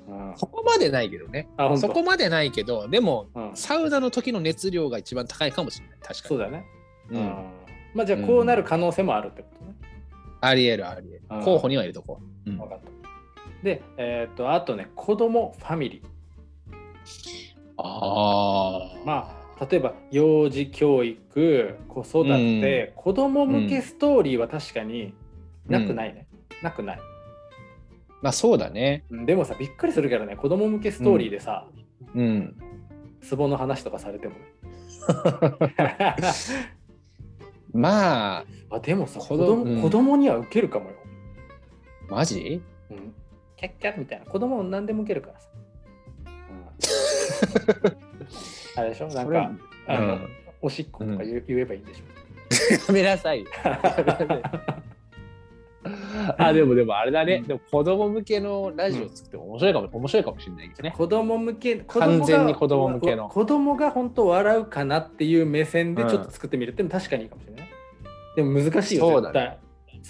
[0.10, 1.48] うん、そこまでないけどね。
[1.76, 5.98] そこまでないけど、でも、うん、サウナの時の熱量が一番高いかもしれない。
[6.00, 6.28] 確かに。
[6.28, 6.64] そうだよね。
[7.10, 7.44] うんうん
[7.94, 9.74] まあじゃあこうなる可能性もあるってことね。
[10.40, 11.42] ありえるありえるうん。
[11.42, 12.50] 候補には入れとこう。
[12.50, 12.97] うん分かった。
[13.62, 16.06] で、えっ、と、あとね、子供ファミリー。
[17.76, 18.98] ああ。
[19.04, 25.14] まあ、例えば幼児教育、子育て、子供向けストーリーは確かに
[25.66, 26.26] なくないね。
[26.62, 27.00] なくない。
[28.22, 29.04] まあそうだね。
[29.10, 31.66] うんでもさ、びっくりするけどね、子供向けストーリーでさ、
[32.14, 32.56] うん。
[33.22, 34.40] ツボの話とかされてもね。
[37.72, 40.96] まあ、 あでもさ、子子供子供には受けるかもよ。
[42.08, 42.62] マジ？
[42.90, 43.14] うん、
[43.58, 44.26] キャッキャッみたいな。
[44.26, 45.48] 子供何でも受けるからさ。
[48.76, 49.08] うん、あれでしょ？
[49.08, 49.50] なんそれか、
[49.88, 50.28] あの、うん
[50.60, 52.92] おしっことか言,、う言えばいいんでしょ？
[52.92, 53.46] やめなさいよ。
[56.36, 57.36] あ、でもでもあれだね。
[57.36, 60.92] うんでも子供向けのラジオ作っても面白いかも、面白いかもしれないですね。
[60.96, 67.68] 子供向け、完全に子供向けのわ子供が本当笑うかなっていう目線でちょっと作ってみるっても確かにいいかもしれない。
[68.36, 69.46] でも難しいよ、そうだ絶対。
[69.46, 69.58] そう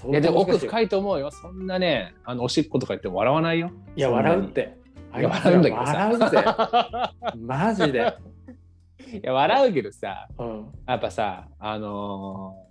[0.08, 0.58] いやでも奥い。
[0.58, 1.30] 深いと思うよ。
[1.30, 3.70] そんなね、あのおしっことか言っても笑わないよ。
[3.96, 4.76] いや、笑うって。
[5.16, 5.92] いや笑うんだけどさ。
[5.92, 6.44] 笑うぜ。
[7.40, 8.14] マジで。
[9.12, 10.66] いや笑うけどさ、うん。
[10.86, 12.68] やっぱさ、あのー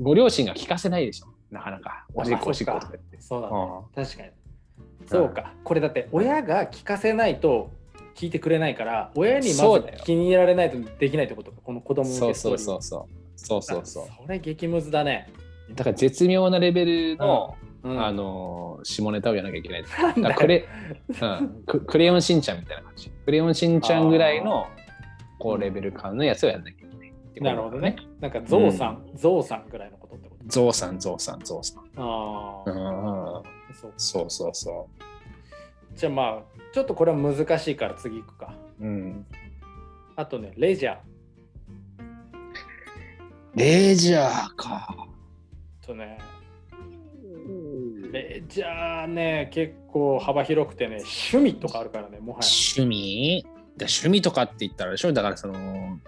[0.00, 1.26] ご両親が聞かせないでしょ。
[1.52, 2.04] なかなか。
[2.14, 3.20] おしっまあこおしっこそうかとか言って。
[3.20, 3.54] そうだね。
[3.54, 4.30] うん確かに。
[5.06, 5.52] そうか。
[5.62, 7.70] これだって親が聞かせないと
[8.14, 11.58] 聞いてくれないから、親にまず気に入られないとできないってことか。
[11.62, 12.34] この子供向ストーリー。
[12.34, 13.14] そうそうそう。
[13.36, 14.06] そうそうそう。
[14.24, 15.32] それ激ムズだね。
[15.72, 20.34] だから絶妙なレベルの、うんあのー下ネタをやらなきゃいけない。
[20.34, 20.66] クレ,、
[21.08, 23.10] うん、ククレヨンしんちゃんみたいな感じ。
[23.24, 24.66] クレヨンしんちゃんぐらいの
[25.38, 27.96] こうレベル感のやつをやらなきゃいけないってことだなるほどね。。
[28.20, 30.44] なんかゾウさん、ゾウさんぐらいのことってこと？
[30.46, 31.82] ゾウさん、ゾウさん、ゾウさん。
[31.96, 33.42] ああ、うんうん、
[33.74, 33.92] そう。
[33.96, 34.88] そうそうそ
[35.94, 36.42] じゃあまあ、
[36.74, 38.54] ちょっとこれは難しいから次行くか。
[38.80, 38.84] う。
[38.84, 39.26] うん、
[40.16, 40.96] あとね、レジャー。
[43.54, 45.06] レジャーか。
[45.86, 46.18] とね、
[48.12, 52.46] レジャーね、結構幅広くてね、趣味とかあるからね、もはや。
[52.46, 53.44] 趣味？
[53.76, 55.12] だ趣味とかって言ったらでしょ？
[55.12, 55.98] だからその、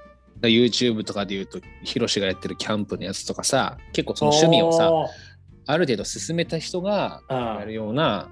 [0.40, 4.92] だ YouTube とかで言うと、ヒロシがやってるキャンプのやつとかさ、結構その趣味をさ、
[5.66, 8.28] ある程度進めた人がうんやるような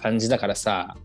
[0.00, 0.96] 感じだからさ、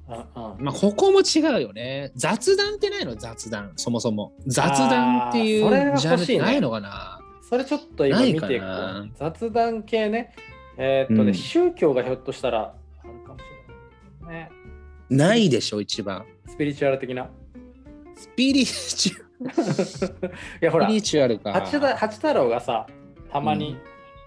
[0.59, 2.11] まあ、ここも違うよね。
[2.15, 3.15] 雑談ってないの？
[3.15, 4.33] 雑談、そもそも。
[4.45, 7.16] 雑談っていうジャンルないのかな？
[7.49, 8.65] それちょっと今見ていく
[9.15, 10.33] 雑談系ね。
[10.77, 13.43] えーっとね、うん宗教がひょっとしたらあるかもし
[14.21, 14.39] れない。
[14.41, 14.51] ね。
[15.09, 16.25] ないでしょ、一番。
[16.45, 17.29] スピリチュアル的な。
[18.15, 19.13] スピリチュ
[20.61, 21.53] いやほらスピ、リチュアルか。
[21.53, 22.85] 八太郎がさ、
[23.31, 23.77] たまに、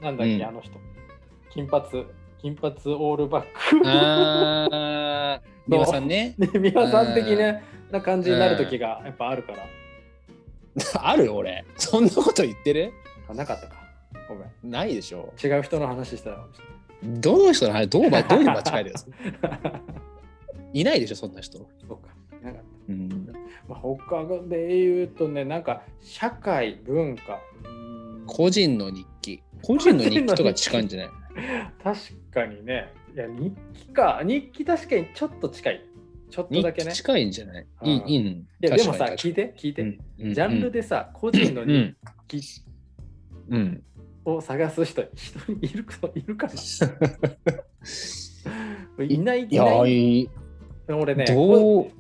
[0.01, 0.79] なんだっけ、うんあの人。
[1.51, 1.85] 金髪、
[2.41, 3.49] 金髪オールバック。
[3.85, 6.35] あー、 美輪さんね。
[6.39, 9.59] ね、美輪さん的ね、な感じになる時がやっぱあるから。
[11.03, 11.65] ある俺。
[11.77, 12.93] そんなこと言ってる？
[13.31, 13.77] あなかったか。
[14.29, 14.71] ごめん。
[14.71, 15.33] ないでしょ。
[15.43, 16.61] 違う人の話してたかもし
[17.21, 19.09] どの人の話、どうば どういう間違いです
[20.75, 20.81] い。
[20.81, 21.59] いないでしょ、そんな人。
[21.59, 22.09] そうか。
[22.43, 22.63] なかった。
[22.89, 23.09] うん、
[23.69, 27.41] まあ、他で言うとね、なんか社会、文化。
[28.27, 29.43] 個人の日記。
[29.63, 31.11] 個人の日記とか近いんじゃない？
[31.83, 31.99] 確
[32.33, 32.93] かにね。
[33.15, 34.23] いや、日記か。
[34.25, 35.85] 日記確かにちょっと近い。
[36.31, 36.91] ちょっと日だけね。
[36.91, 37.67] 記近いんじゃない？
[37.83, 38.29] うんいい、いい。
[38.29, 39.83] いや、でもさ、聞いて、聞いて。
[39.83, 41.95] うんうんジャンルでさ、個人の日
[42.29, 42.45] 記うん。
[44.25, 46.49] を探す人、人いるかいるか
[48.99, 49.05] な？
[49.05, 49.91] いない、いない。
[49.91, 50.31] いい。
[50.89, 51.85] 俺ね、どう？
[51.85, 51.91] こ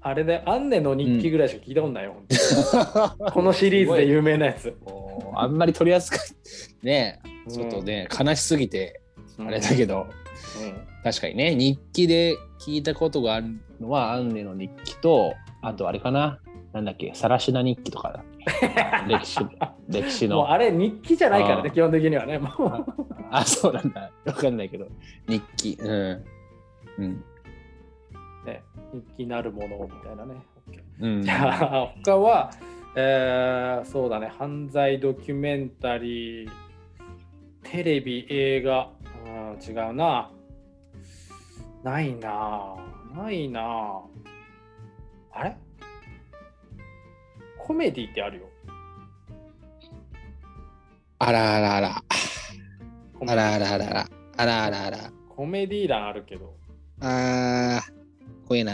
[0.00, 2.26] あれでアンネの日記ぐらいしか聞いたことないよ、本
[3.18, 4.76] 当にこのシリーズで有名なやつ。
[5.34, 6.18] あんまり取り扱い
[6.82, 9.00] ねちょっとね、悲しすぎて
[9.38, 10.06] あれだけど、
[10.62, 10.74] うん。
[11.02, 13.46] 確かにね日記で聞いたことがある
[13.80, 16.38] のはアンネの日記とあとあれかな
[16.74, 18.24] なんだっけさらしな日記とか。
[19.06, 19.38] 歴史
[19.88, 20.50] 歴史の。
[20.50, 22.38] あれ日記じゃないからね、基本的にはね。
[22.38, 22.84] もう。
[23.30, 24.10] あそうなんだ。
[24.24, 24.88] わかんないけど。
[25.28, 25.78] 日記。
[25.80, 26.24] うん。
[26.98, 27.24] うん。
[28.44, 28.62] ね、
[28.92, 30.34] 日記なるものみたいなね。
[31.00, 31.22] うん。
[31.22, 32.50] じゃあ、他は、
[32.96, 36.50] えーそうだね、犯罪ドキュメンタリー、
[37.62, 38.90] テレビ、映画、
[39.26, 40.28] うん違うな。
[41.84, 42.74] ないな。
[43.14, 44.00] ないな。
[45.32, 45.56] あれ？
[47.66, 48.44] コメディってあるよ。
[51.18, 52.04] あらあらあら。
[53.26, 54.06] あらあらあらあら
[54.36, 54.84] あらあら。
[54.84, 54.98] あら
[55.30, 56.52] コメディ欄あるけど。
[57.00, 58.72] あー怖いな。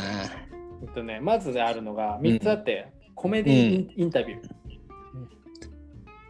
[0.83, 4.49] えっとね、まずあるのが3つあって、コメディイン,、タビュー。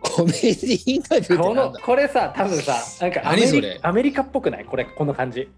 [0.03, 4.67] コメディインタビューこのこれさ、多分さ、なんかアメリアメリカっぽくない？
[4.67, 5.49] これ、この感じ。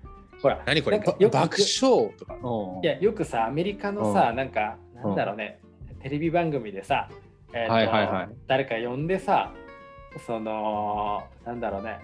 [0.41, 0.99] ほら、何これ？
[1.01, 2.37] 爆笑とか？
[2.83, 5.59] いや、よくさ、アメリカのさ、なんか、なんだろうね、
[6.03, 7.09] テレビ番組でさ、
[7.53, 8.29] えーとはいはいはい。
[8.47, 9.53] 誰か呼んでさ、
[10.27, 12.01] その、なんだろうね、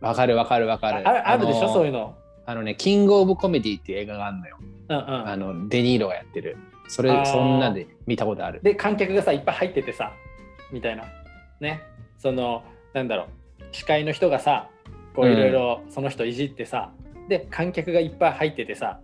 [0.00, 2.14] わかるわかるわかあるああるでしょ、のそういうの。
[2.48, 4.56] あのねキングオブコメディっていう映画があるのよ。
[4.88, 6.56] うんうん、あのデニーロがやってる。
[6.88, 7.24] それあー。
[7.24, 8.60] そんなで見たことある。
[8.62, 10.12] で、観客がさ、いっぱい入っててさ、
[10.70, 11.04] みたいな。
[11.60, 11.82] ね、
[12.18, 13.26] その、なんだろう、
[13.72, 14.68] 司会の人がさ、
[15.14, 16.92] こううんいろいろその人いじってさ、
[17.28, 19.00] で、観客がいっぱい入っててさ、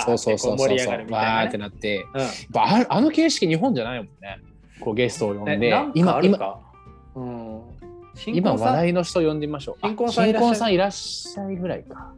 [0.00, 1.62] そうそうそうこ盛り上そうそうがるみたいな、わーってね。
[1.62, 2.06] なって。
[2.14, 4.38] うんやっぱああの形式日本じゃないもんね。
[4.80, 5.68] こうゲストを呼んで。
[5.94, 6.60] 今今
[7.14, 7.60] うん、
[8.14, 9.76] 新今話題の人呼んでみましょう。
[9.80, 12.12] あ新婚さんいらっしゃい新婚さんいらっしゃいぐらいか。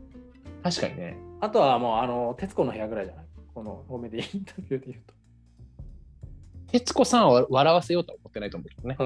[0.62, 1.16] 確かにね。
[1.40, 3.24] あとはもう、あの、徹子の部屋ぐらいじゃない？
[3.54, 5.14] このコメディインタビューで言うと。
[6.72, 8.96] 徹子さんは笑わせようとは思ってないと思うけどね、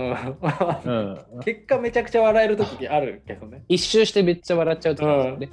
[0.84, 3.64] うん、 結果めちゃくちゃ笑える時あるけどね。
[3.68, 5.50] 一周してめっちゃ笑っちゃうとうんね、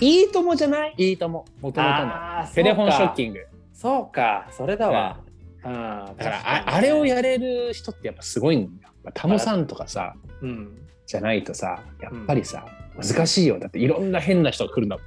[0.00, 0.94] いいともじゃない？
[0.96, 1.44] いいとも。
[1.60, 2.12] もともとの。
[2.54, 3.46] テレフォンショッンキング。
[3.72, 5.20] そうか、それだわ。
[5.64, 8.92] うん、だだからああれをやれる人ってやっぱすごいんだよ。
[9.04, 10.76] やっぱタモさんとかさうん。
[11.06, 12.64] じゃないとさやっぱりさ、
[12.96, 13.58] 難しいよ。
[13.58, 15.06] だっていろんな変な人が来るんだもん。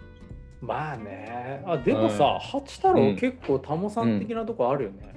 [0.68, 1.64] まあね。
[1.66, 3.16] あでもさ、ハチ太郎うん。
[3.16, 5.13] 結構タモさん的なとこあるよね。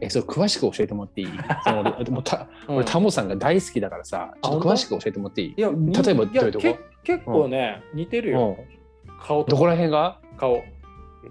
[0.00, 1.28] えそれ詳しく教えてもらっていい？
[1.64, 2.76] その俺 もうたうん。
[2.76, 5.54] 俺タモさんが大好きだからさちょっと詳しく教えてもらっていい？
[5.56, 6.78] いや、例えばどういうとこ？
[7.02, 8.56] 結構ね、似てるよ。
[9.06, 9.18] うん。
[9.20, 10.18] 顔とどこら辺が？
[10.36, 10.56] 顔。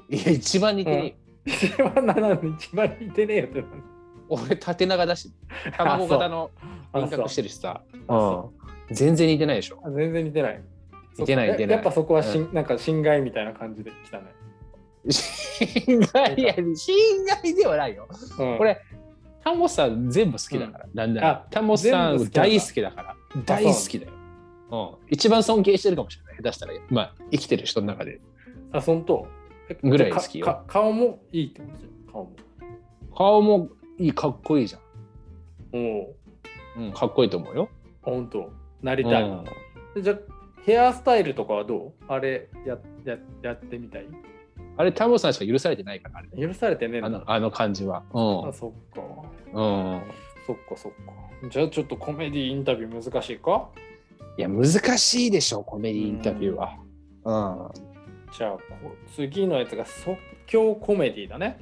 [0.10, 1.14] いや一番似てる、
[1.46, 3.64] 一番なのに一番似てねえよって。
[4.30, 5.32] 俺縦長だし。
[5.76, 6.52] 卵型の
[6.94, 8.16] あ輪郭してるしさ、う。
[8.16, 8.44] ん。
[8.92, 9.80] 全然似てないでしょ。
[9.84, 10.62] あ全然似てない。
[11.18, 11.76] 似てない似てない。
[11.76, 14.26] やっぱそこはしん、なんか侵害みたいな感じで来たね。
[15.12, 18.08] 侵害いや侵害ではないよ。
[18.40, 18.82] うん、これ
[19.44, 23.16] タモさん全部好きだから、なんだあタモさん大好きだから。
[23.46, 24.12] 大好きだよ、
[24.72, 26.36] うん、一番尊敬してるかもしれない。
[26.38, 26.74] 下手したら。
[26.90, 28.20] まあ生きてる人の中で。
[28.72, 29.28] あ、そんと。
[29.70, 30.64] えぐらい好きよ。
[30.68, 31.92] 顔もいいってことじゃん。
[32.12, 32.36] 顔も。
[33.16, 34.80] 顔もいいかっこいいじゃ
[35.74, 36.16] おお。
[36.80, 37.70] ん、うん、かっこいいと思うよ。
[38.04, 38.52] あ、ほんと。
[38.82, 39.24] なりたい。
[39.24, 39.44] うん。
[39.96, 40.18] でじゃあ
[40.64, 41.94] ヘアスタイルとかはどう？
[42.08, 44.08] あれやややってみたい？
[44.80, 48.02] あれタモさんしか許されてないからあれ許されてねえあのあの感じは。
[48.14, 49.02] あ、そっか。
[49.54, 50.02] うん、うん、
[50.48, 51.50] そっかそっか。
[51.50, 53.68] じゃあちょっとコメディインタビュー難しいか？
[54.38, 54.66] いや難
[54.98, 56.78] しいでしょコメディインタビューは。
[57.26, 58.32] うん。
[58.32, 61.60] じゃあこう次のやつが即興コメディだね。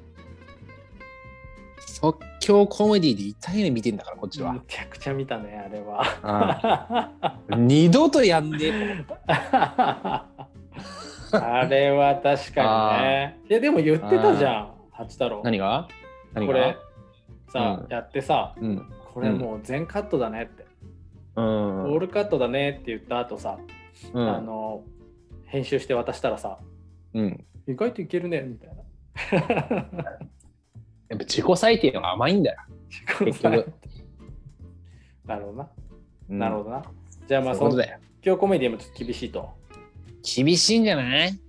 [1.87, 4.53] 即興コメディで痛いの見てんだからこっちは。
[4.53, 7.09] め、ちゃくちゃ見たね、あれは。
[7.49, 7.67] うん。
[7.67, 9.05] 二度とやんねえ
[11.33, 13.39] あれは確かにね。
[13.49, 15.41] いやでも言ってたじゃん、八太郎。
[15.43, 15.87] 何が？
[16.33, 16.53] 何が？
[16.53, 16.77] これ
[17.51, 20.65] さ、うんやってさ、うんこれもう全カットだねって、
[21.35, 23.57] うんオールカットだねって言った後さ、
[24.13, 24.83] うんあの
[25.45, 26.59] 編集して渡したらさ、
[27.13, 28.83] うん意外といけるねみたいな。
[31.09, 32.59] やっぱ自己採点は甘いんだよ。
[33.25, 33.73] 結局
[35.25, 35.69] なるほどな。
[36.29, 36.83] うんなるほどな。
[37.27, 37.83] じゃあまあその。
[38.23, 39.49] 今日コメディもちょっと厳しいと。
[40.35, 41.39] 厳しいんじゃない？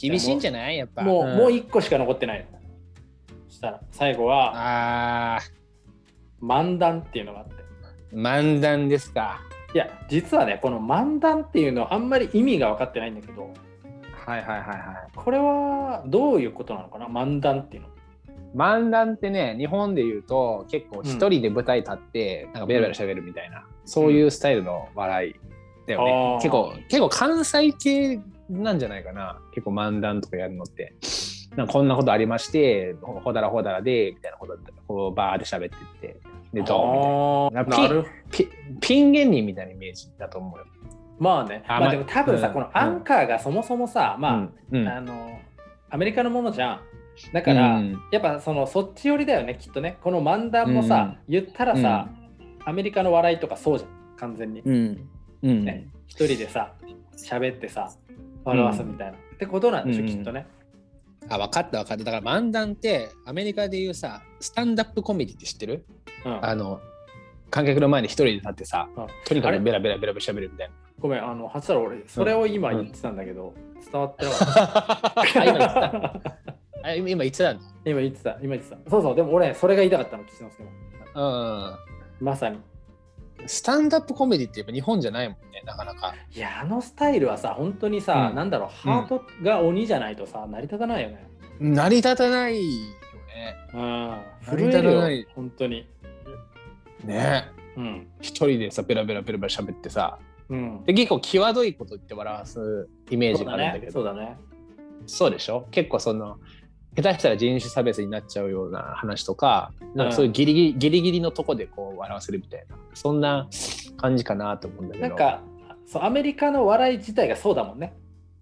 [0.00, 0.76] 厳しいんじゃない？
[0.76, 1.02] やっぱ。
[1.02, 2.44] もう、んもう一個しか残ってないよ。
[3.48, 5.40] そしたら最後はあ
[6.42, 7.54] 漫談っていうのがあって。
[8.12, 9.40] ー、漫談ですか。
[9.74, 13.52] いや実はねこの漫談っていうのはあんまり意味が分かってないんだけど
[14.12, 14.74] はいはいはいは
[15.12, 15.16] い。
[15.16, 17.06] これはどういうことなのかな？
[17.06, 17.88] 漫談っていうの。
[18.54, 25.34] 漫談ってね、日本で言うと結構一人で舞台立って、なんかベラベラ喋るみたいな、そういうスタイルの笑い
[25.86, 26.34] だよね。
[26.36, 29.38] 結構、結構関西系なんじゃないかな。
[29.52, 30.94] 結構漫談とかやるのって。
[31.56, 36.20] なんかこんなことありましてほほだらほだらでみたいなことでこうバーで喋ってって
[36.52, 38.48] でドンみたいなピ
[38.80, 40.66] ピン芸人みたいなイメージだと思うよ。
[41.18, 41.62] まあね。
[41.66, 45.38] あまあまあでも多分さ、うんこのアンカーがそもそもさ、まあ、うんうんあの、
[45.90, 46.80] アメリカのものじゃん。
[47.32, 49.98] だから、うんやっぱそのそっち寄りだよね、きっとね。
[50.02, 52.08] この漫談もさ、言ったらさ、
[52.64, 54.62] アメリカの笑いとかそうじゃん、完全に。
[55.44, 56.72] うんうんね、一人でさ、
[57.16, 57.92] 喋ってさ、
[58.44, 59.18] 笑わすみたいな。
[59.18, 60.46] ってことなんでしょ、うんきっとね。
[61.28, 65.86] あ分かった分かっただから漫談ってアメリカでいうさスタンダップコメディって知ってる？
[66.26, 66.80] うん、あの
[67.50, 70.74] 観客の前に一人で立ってさうんとにかくベラベラベラベラ喋るみたいな。
[70.98, 73.52] ごめん、あの、初太郎、俺、それを今言ってたんだけど、
[73.90, 75.20] 伝わってなかった。
[75.20, 75.68] あ今言って
[76.78, 77.64] たあ今今言ってたんだ。
[77.84, 78.90] 今言ってた、今言ってた。
[78.90, 80.70] そうそう、でも俺、それが言いたかったの、吉之助も。
[81.14, 82.58] うんまさに。
[83.46, 86.14] スタンダップコメディってやっぱ日本じゃないもんねなかなか。
[86.34, 91.28] いや、あのスタイルはさ、本当にさ、うんなんだろう、ハートが鬼じゃないとさ、成り立たないよね。
[91.60, 93.56] 成り立たないよね。
[93.74, 93.80] うん。
[94.46, 95.86] 成り立たないよ、本当に。
[97.04, 97.44] ね
[97.76, 98.06] うん。
[98.20, 100.18] 一人でさベラベラベラベラ喋ってさ
[100.48, 100.84] うん。
[100.84, 103.86] で結構際どいこと言って笑わすイメージがあるんだけ。
[103.86, 104.36] どそうだね。
[105.06, 105.66] そうでしょ？
[105.70, 106.38] 結構その
[106.96, 113.48] 下手したら人種差別になっちゃうような話とかなんかそういうギリギリギリギリのとこでこう笑わせるみたいなそんな
[113.96, 115.08] 感じかなと思うんだけど。
[115.08, 115.40] なんか、
[115.86, 117.94] そうアメリカの笑い自体がそうだもんね。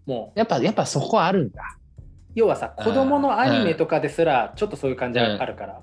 [0.06, 1.78] もう、やっぱやっぱそこはあるんだ。
[2.34, 5.82] 要はさ、子供のアニメとかですら、ちょっとそういう感じがあるから。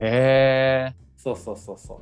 [0.00, 1.98] へえそうそうそうそう。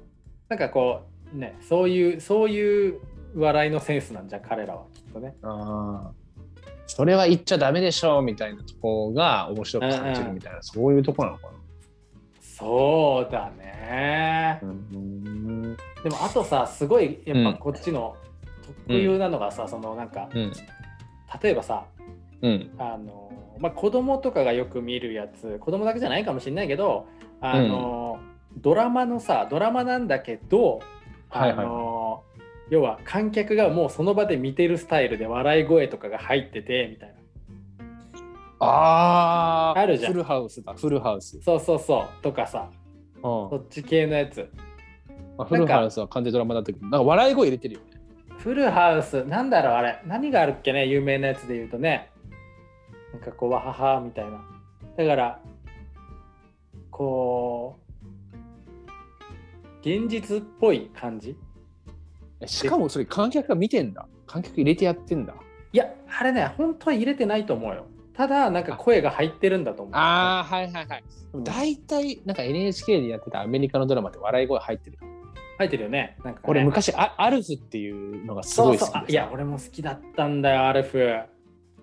[0.49, 1.03] なんかこ
[1.33, 3.01] う、ね、そういう、そういう
[3.37, 5.35] 笑いのセンスなんじゃん、彼らはきっとね。
[5.43, 6.24] あー
[6.87, 11.49] それは言っちゃダメでしょみたいなとこが面白く感じるみたいな、そういうとこなのか
[12.41, 14.61] そうだね。
[14.63, 15.77] なうん。
[16.03, 17.53] でもあとさすごいやっうん。
[17.55, 18.17] ぱこっちの
[18.87, 20.53] 特有なのがさ、そのなんかうん。
[21.43, 21.85] 例えばさ
[22.43, 22.71] うん。
[22.79, 27.07] あの、まあ、子供とかがよく見るやつ子供だけじゃないかもしれないけど
[27.41, 28.19] あの、
[28.59, 30.81] ドラマのさドラマなんだけど
[31.31, 31.94] あの、はい
[32.71, 37.15] 要は観客がもうその場で見てるスタイルで笑い声とかが入っててみたいな。
[38.61, 40.13] あーあるじゃん。
[40.13, 42.71] フルハウスだフルハウス、そうそうそうとかさ。
[43.17, 43.23] うん。
[43.23, 44.49] そっち系のやつ。
[45.37, 47.87] まあ、フルハウスは完全ドラマだったけどなんか笑い声入れてるよね。
[48.39, 50.01] フルハウスなんだろうあれ。
[50.07, 52.11] 何があるっけね有名なやつで言うとね。
[53.13, 54.41] なんかこうわははみたいな。
[54.97, 55.41] だから
[56.91, 61.37] こう現実っぽい感じ
[62.47, 64.07] しかもそれ観客が見てんだ。
[64.27, 65.35] 観客入れてやってんだ。
[65.73, 65.87] いや
[66.19, 67.87] あれね本当は入れてないと思うよ。
[68.15, 69.95] ただなんか声が入ってるんだと思う。
[69.95, 71.05] ああはいはいはい。
[71.43, 74.99] 大体なんか NHK でやってたアメリカのドラマって笑い声入ってる。
[75.59, 76.17] 入ってるよね。
[76.25, 76.45] なんかね。
[76.49, 81.17] 俺昔あアルフっていうのがすそうそうごい好きでさあいや俺も好きだったんだよアルフ。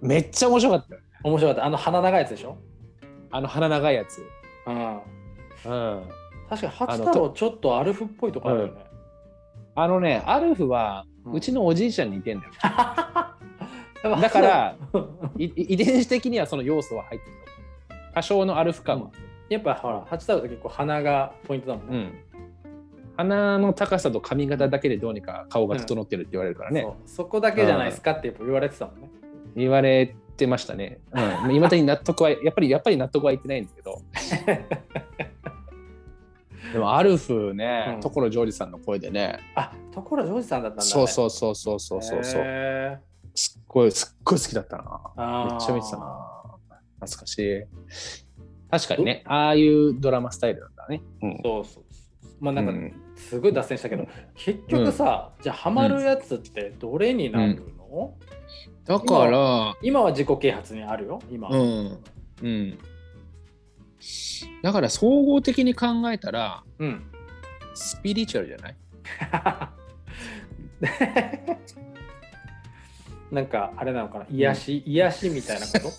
[0.01, 1.01] めっちゃ面白かったよ。
[1.23, 1.65] 面白かった。
[1.65, 2.57] あの鼻長いやつでしょ？
[3.31, 4.25] あの鼻長いやつ。
[4.67, 4.75] うん。
[4.95, 5.01] うん。
[6.49, 8.73] 確かに八太郎ちょっとアルフっぽいとこあるよね、
[9.75, 11.33] あのねアルフはうん。
[11.33, 13.35] うちのおじいちゃんに似てんだよ、だ
[14.21, 14.75] だから
[15.37, 17.35] い遺伝子的にはその要素は入ってる
[18.13, 19.11] 多少のアルフ感は、
[19.49, 22.11] やっぱほら八太郎って結構鼻がポイントだもんね、うん。
[23.17, 29.09] 鼻の高さと髪型だけでどうにか顔が整ってるって言われるからね、そこだけじゃないですかってやっぱ言われてたもんね。
[29.55, 30.99] 言われてましたね。
[31.45, 34.01] うん、今だに納得は、やっぱり、やっぱり納得はいってないんですけど。
[36.71, 40.89] でも、アルフね、うん所ジョージさんの声でね、あ所ジョージさんだったんだ、ね。
[40.89, 42.97] そうそうそうそうそうそうそう、へ
[43.35, 45.47] すっごい、すっごい好きだったな。
[45.49, 46.41] めっちゃ見てたな。
[46.99, 47.63] 懐かしい。
[48.69, 51.01] 確かにね、ああいうドラマスタイルなんだね。
[51.21, 51.99] うんそうそうそ
[52.29, 52.31] う。
[52.39, 58.15] まあなんか、うんすごい脱線したけど、結局さ、じゃあハマるやつってどれになるの、
[58.85, 61.49] だから、今は自己啓発にあるよ、今。
[61.49, 62.03] うん。
[62.41, 62.79] うん。
[64.63, 67.03] だから、総合的に考えたら、うん。
[67.73, 68.75] スピリチュアルじゃない？
[73.31, 74.25] なんかあれなのかな？
[74.29, 75.89] 癒し、癒しみたいなこと？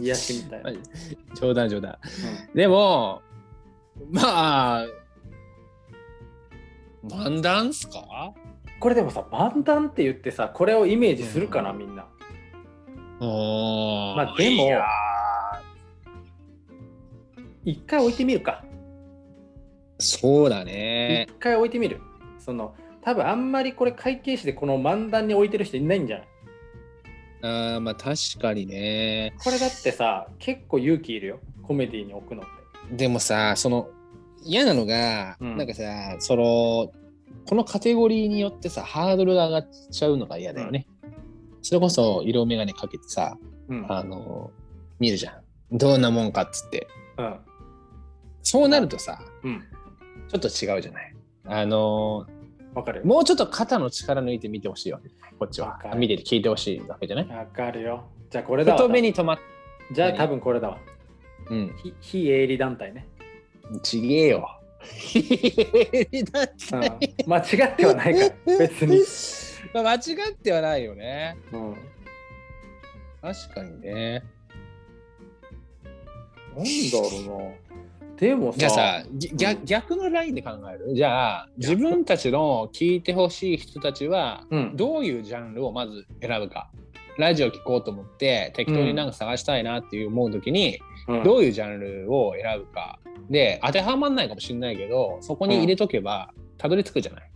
[0.02, 0.70] 癒しみたいな。
[1.38, 1.98] 冗談冗談。
[2.54, 3.20] でも、
[4.10, 4.86] まあ、
[7.04, 8.32] 漫談っすか？
[8.78, 12.06] これでもさ、漫談って言ってさ、これをイメージするかな、みんな。
[13.20, 13.26] ま
[14.16, 14.64] まあでも
[17.70, 18.64] 一回置いてみるか。
[19.98, 21.34] そうだね一。
[21.38, 22.00] 回置いてみる。
[22.38, 26.28] その多分あんまりこれ会計士でこの漫談に置いてる人いないんじゃない？
[27.42, 29.34] あーまあ確かにね。
[29.42, 32.44] これだってさ結構勇気いるよコメディに置くのっ
[32.88, 32.96] て。
[32.96, 33.88] でもさ、その
[34.42, 36.92] 嫌なのが、うんなんかさ、その、
[37.46, 40.86] このカテゴリーによってさ、ハードルが上がっちゃうのが嫌だよね。
[41.62, 43.36] それこそ色眼鏡かけてさ、
[43.68, 43.86] うん。
[43.88, 44.50] あの
[44.98, 45.40] 見るじゃ
[45.72, 47.38] んどんなもんかっつってうん。
[48.42, 49.62] そうなるとさうん。
[50.28, 51.14] ちょっと違うじゃない
[51.46, 52.26] あの
[52.74, 53.06] わかるよ。
[53.06, 58.04] もうちょっと肩の力抜いて見てほしいわけこっちは見てて聞いてほしいわけじゃないわかるよ。
[58.30, 58.78] じゃあこれだわ。
[58.78, 59.38] 太めに止まっ
[59.92, 60.78] じゃあ多分これだわ。
[61.48, 63.08] うん非非営利団体ね。
[63.82, 64.48] ちげえよ
[67.26, 69.00] 間違ってはないから、別に。
[69.74, 71.76] まあ間違ってはないよねうん。
[73.20, 74.24] 確かにね
[76.56, 77.54] なんだろうな。
[78.20, 80.94] でもさ、じゃあさぎ逆逆のラインで考える？
[80.94, 86.70] じゃあ自分たちの聞いてほしい人たちはうん、どういうジャンルをまず選ぶか？
[87.18, 91.22] ラジオ聞こうと思って適当になんか探したいなっていう思う時に、うん。
[91.24, 92.98] どういうジャンルを選ぶか？
[93.30, 97.26] で当てはまんないかもしれないけどそこに入れとけばたどり着くじゃない、っ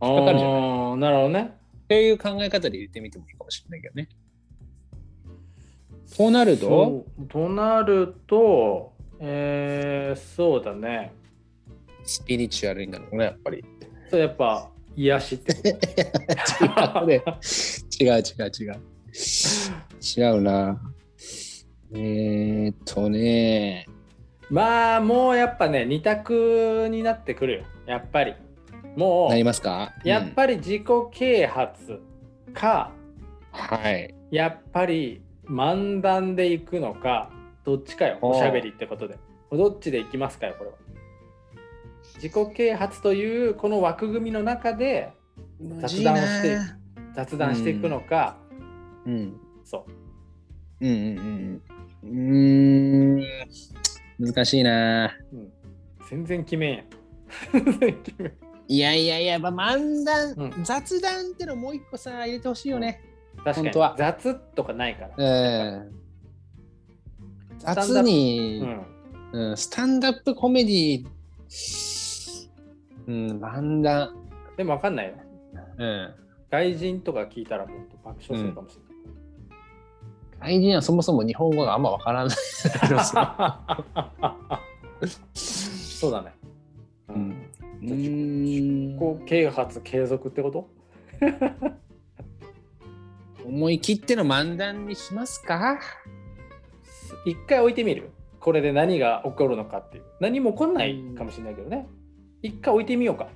[0.00, 0.60] あかかるじゃない？
[0.60, 1.56] ーなるほどね。
[1.88, 4.08] ていう考え方で入れてみてもいいかもしれないけどね。
[6.16, 11.12] となるととなると、えー、そうだね。
[12.04, 13.64] スピリチュアルになるのねやっぱり。
[14.10, 15.52] それやっぱ癒しって
[16.62, 17.22] 違うね。
[18.00, 18.22] 違う違う
[18.60, 18.80] 違う。
[20.18, 20.80] 違うな。
[21.92, 23.86] えー、っとね。
[24.50, 28.34] まあもうやっぱね二択になってくるよやっぱり
[28.96, 29.92] もなりうますか？
[30.04, 32.00] やっぱり自己啓発
[32.54, 32.92] か、
[33.52, 34.14] うんはい。
[34.30, 37.30] やっぱり漫談でいくのか
[37.66, 38.18] どっちかよ。
[38.22, 39.18] おしゃべりってことで。
[39.50, 40.76] どっちでいきますかよこれは。
[42.14, 45.12] 自己啓発というこの枠組みの中で
[45.80, 46.60] 雑談をしていく
[47.14, 48.36] 雑談していくのか、
[49.04, 49.40] うん。
[49.64, 49.84] そ
[50.80, 50.86] う。
[50.86, 51.62] うんうんうん
[52.02, 53.18] うん。
[53.18, 54.34] うーん。
[54.34, 55.12] 難しいな。
[55.32, 55.52] うん、
[56.08, 56.84] 全然決めんや。
[58.68, 60.64] いやいやいや、まあ、漫談、うん。
[60.64, 63.00] 雑談ってのもう一個さ、入れてほしいよね。
[63.44, 63.96] 確かに。
[63.98, 66.05] 雑とかないから、うん。
[67.58, 68.60] 雑に、
[69.32, 71.06] うん、うん、スタンダップコメディ
[73.06, 74.14] うん、漫談。
[74.56, 75.14] でも分かんないよ
[75.78, 76.14] うん。
[76.50, 78.82] 外人とか聞いたらもっと爆笑するかもしれ
[80.40, 82.36] ない、外人はそもそも日本語があんまわからない。
[85.34, 86.32] そうだね。
[87.08, 87.50] ううんん。
[87.82, 90.68] うーんこう啓発継続ってこと？
[93.44, 95.78] 思い切っての漫談にしますか？
[97.26, 98.10] 一回置いてみる
[98.40, 100.04] これで何が起こるのかっていう。
[100.20, 101.88] 何も起こんないかもしれないけどね。
[102.42, 103.26] 一回置いてみようか。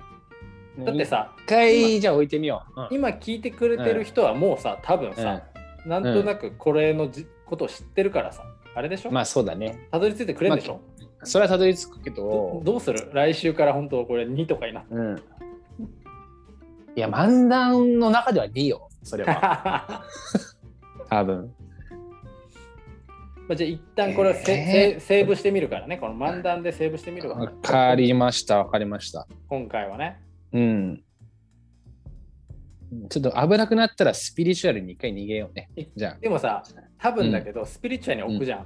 [0.79, 2.81] だってさ、一回じゃあ置いてみよう。
[2.81, 5.43] うん今聞いてくれてる人はもうさ、多分さ、
[5.85, 9.87] なんとなくこれのじことを知ってるからさ、あれでしょ、まあそうだね。
[9.91, 10.79] たどり着いてくれるでしょ、
[11.23, 13.09] それはたどり着くけどど、どうする？
[13.13, 14.95] 来週から本当これ2とかになって。
[14.95, 15.17] うん。
[16.95, 19.33] いや、漫談の中では2よ、それは。
[19.33, 20.03] ま
[21.19, 21.53] 多分。
[23.51, 25.97] あじゃあ一旦これをセ,えーセ、セーブしてみるからね。
[25.97, 27.37] この漫談でセーブしてみるわ。
[27.37, 29.27] わかりました、わかりました。
[29.47, 30.19] 今回はね。
[30.53, 31.03] うん。
[33.09, 35.69] ちょっと危なくなったらスピリチュアルに一回逃げようね。
[35.95, 36.17] じゃあ。
[36.19, 36.61] でもさ、
[36.97, 38.65] 多分だけど、スピリチュアルに置くじゃん。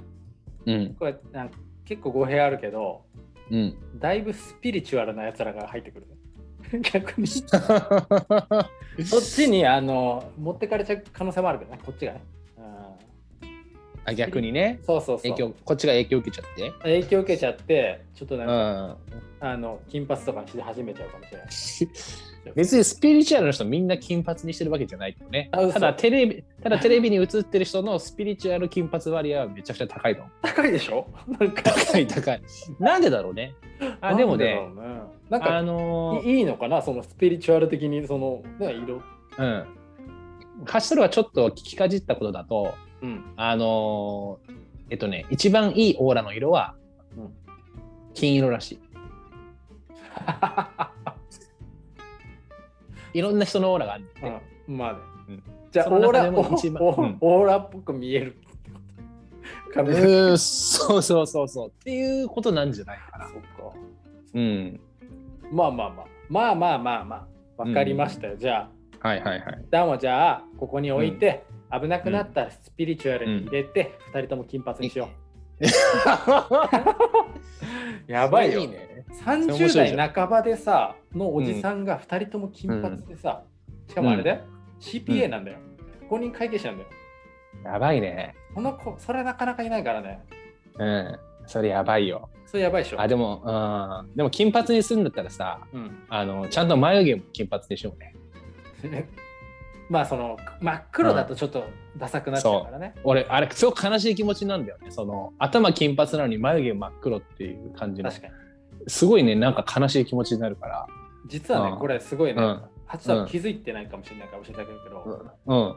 [0.66, 0.96] うん。
[0.98, 3.04] これなんか結構語弊あるけど、
[3.50, 3.76] うん。
[3.98, 6.06] だいぶスピリチュアルなやつらが入ってくる。
[6.82, 7.26] 逆に。
[9.04, 12.20] そっちにあの持ってかれちゃう可能性もあるけどね、こっちがね。
[14.06, 16.72] うん、あ逆にね、そうそうそう影響、こっちが影響受けちゃって。
[16.82, 18.96] 影響受けちゃって、ちょっとなんうか、ん。
[19.38, 21.46] あの金髪とかし始めちゃうかもしれない。
[22.54, 25.50] 別にスピリチュアルの人みんな金髪にしてるわけじゃないけどね。
[25.50, 30.24] ただテレビ、ただテレビに映ってる人の スピリチュアル金髪割合はめちゃくちゃ高いの。
[30.42, 31.08] 高いでしょ？
[31.26, 32.42] なんか高い高い。
[32.78, 33.54] なんでだろうね。
[34.00, 34.60] あでもね、
[35.28, 36.80] なんかあのーいいいのかな？
[36.82, 39.02] そのスピリチュアル的にその、ね、色。
[39.38, 39.66] うん。
[40.64, 43.24] ハッシュルはちょっと聞きかじったことだと、うん。
[43.36, 44.56] あのー
[44.88, 46.76] えっとね、一番いいオーラの色は
[47.16, 47.34] うん
[48.14, 48.80] 金色らしい。
[53.18, 54.04] いろんな人のオーラがある
[54.68, 54.98] うん、まあね。
[55.28, 55.42] うん
[55.72, 56.30] じゃあオーラ
[57.20, 58.36] オーラっぽく見える。
[60.32, 61.68] うそうそうそうそう。
[61.68, 63.28] っていうことなんじゃないかな。
[63.28, 63.76] そっか。
[64.32, 64.80] うん。
[65.52, 66.06] まあまあまあ。
[66.28, 67.28] まあまあまあま
[67.58, 67.62] あ。
[67.62, 68.36] わかりましたよ。
[68.36, 68.70] じゃ
[69.02, 69.60] あ、はいはいはい。
[69.62, 75.08] 一旦はじゃあ、ここに置いて、危なくなったらスピリチュアルに入れて、二人とも金髪にしよ
[75.60, 75.64] う。
[78.12, 78.60] やばいよ。
[78.60, 79.04] いいね。
[79.12, 83.42] それ面30白いじゃん代半ばでさ、のおじさんが二人とも金髪でさ、
[83.88, 84.40] しかもあれだよ、
[84.80, 85.58] CPA なんだよ。
[86.08, 86.88] 公認会計士なんだよ。
[87.64, 88.34] やばいね。
[88.54, 90.20] この子、それなかなかいないからね。
[90.78, 91.18] うん。
[91.46, 92.28] それやばいよ。
[92.46, 93.00] それやばいでしょ。
[93.00, 94.16] あ、でも、うん。
[94.16, 98.14] でも金髪にするんだったらさ、うん、あの、ちゃんと眉毛も金髪でしょうね。
[99.88, 101.64] まあその真っ黒だとちょっと
[101.96, 102.94] ダサくなっちゃうからね。
[103.04, 104.90] 俺、あれ、すごく悲しい気持ちなんだよね。
[104.90, 108.10] その、頭金髪なのに眉毛真っ黒っていう感じの。
[108.10, 108.34] 確かに。
[108.88, 110.86] すごいね、なんか悲しい気持ちになるから。
[111.26, 115.74] 実はね、うんこれすごいね、うんハチさん気づいてないかもしれないかもしれないけど、うん。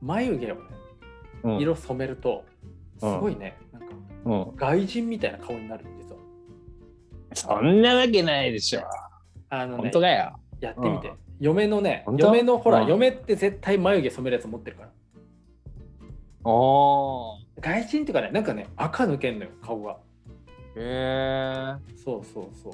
[0.00, 0.60] 眉毛をね、
[1.44, 1.58] うん。
[1.58, 2.44] 色染めると、
[2.98, 3.88] すごいね、なんか
[4.24, 4.56] うん。
[4.56, 6.20] 外人みたいな顔になる実は。
[7.34, 8.82] そんなわけないでしょ。
[9.48, 10.40] あのね本当、かよ。
[10.60, 11.12] やってみて。
[11.40, 12.26] うん嫁のね、本当？
[12.26, 14.88] 嫁のほら、うん嫁って絶対眉毛染めるやつ持ってるから。
[16.44, 17.60] おー。
[17.60, 19.96] 外人っていうかね、なんかね、赤抜けんのよ、顔が。
[20.76, 21.74] へえ。
[21.96, 22.72] そうそうそう。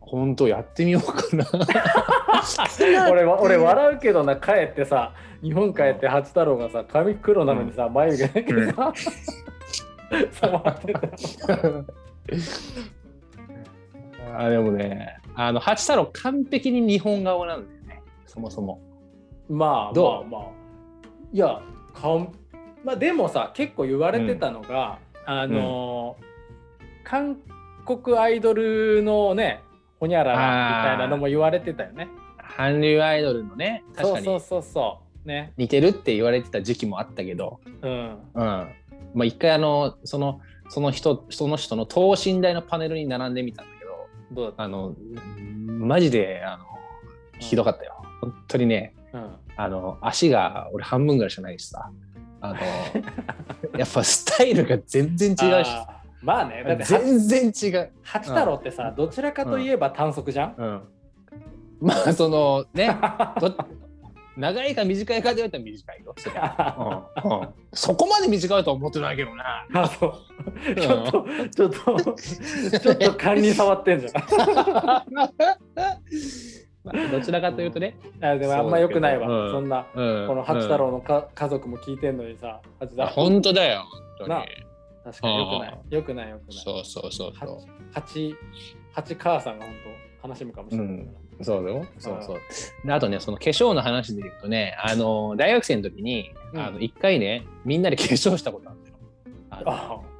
[0.00, 1.44] 本当やってみようかな。
[3.10, 8.92] 俺は俺笑うけどな帰ってさ日本帰って八太郎がさ髪黒なのにさ、眉毛だけさ
[10.32, 11.00] 染まってた
[14.44, 18.02] あでもね、あの八太郎完璧に日本顔なんだよね。
[18.26, 18.80] そもそも。
[19.48, 20.30] まあどう？
[20.30, 20.50] まあまあ。
[21.32, 21.60] いや
[21.94, 22.32] 顔
[22.84, 26.26] まあでもさ結構言われてたのが、あのー
[27.04, 27.36] 韓
[27.84, 29.62] 国アイドルのね
[30.00, 30.38] ほにゃらら
[30.82, 32.08] みたいなのも言われてたよね。
[32.56, 34.24] 韓流アイドルのね、確かに。
[34.24, 35.28] そうそうそうそう。
[35.28, 35.52] ね。
[35.56, 37.90] 似てるって言われてた時期もあったけど、うん。
[37.90, 38.18] うん。
[38.34, 38.68] ま
[39.20, 43.75] あ一回あの、その、その人、その人の等身大のパネルに並んでみたんだけ
[44.30, 44.94] ど、どうだっあの、
[45.66, 46.64] マジで、あの、
[47.38, 48.02] ひどかったよ。
[48.20, 51.90] 本当にね、た、うん、あの、足が俺半分ぐらいしかないしさ、
[52.40, 52.56] あの、
[53.78, 55.70] やっぱスタイルが全然違うし
[56.22, 57.90] まあねだっては全然違う。
[58.02, 60.82] 八太郎ってさ、どちらかといえば短足じゃん、うん。
[61.80, 62.96] まあ、そのね、
[63.40, 63.54] ど
[64.36, 66.14] 長いか短いかで言われたら短いよ。
[66.18, 66.76] そりゃ
[67.24, 69.66] うんうんそこまで短いとは思ってないけどな。
[69.74, 70.14] あそう
[70.74, 72.14] ちょっと、ちょっと、
[72.80, 74.12] ちょっと勘に触ってんじゃん。
[76.84, 79.46] まあどちらかというとね、あでもあんま良くないわ。
[79.46, 83.84] うんそんな、うんこの八太郎のか、家族も聞いてんのにさ、八太郎本当だよ。
[84.18, 84.46] 本当なに。
[85.04, 85.80] 確かに良くない。
[85.90, 86.56] 良くない良くない。
[86.56, 87.58] そうそうそうそう。
[87.92, 88.36] 八、
[88.92, 89.74] 八母さんが本
[90.22, 91.06] 当悲しむかもしれない。
[91.42, 91.86] そうだよ。
[91.98, 92.38] そうそう。
[92.86, 96.60] であとね、その化粧の話で言うとね、あの大学生の時に、うん。
[96.60, 98.96] あの一回ね、みんなで 化粧したことあるんだよ。
[99.50, 99.62] あ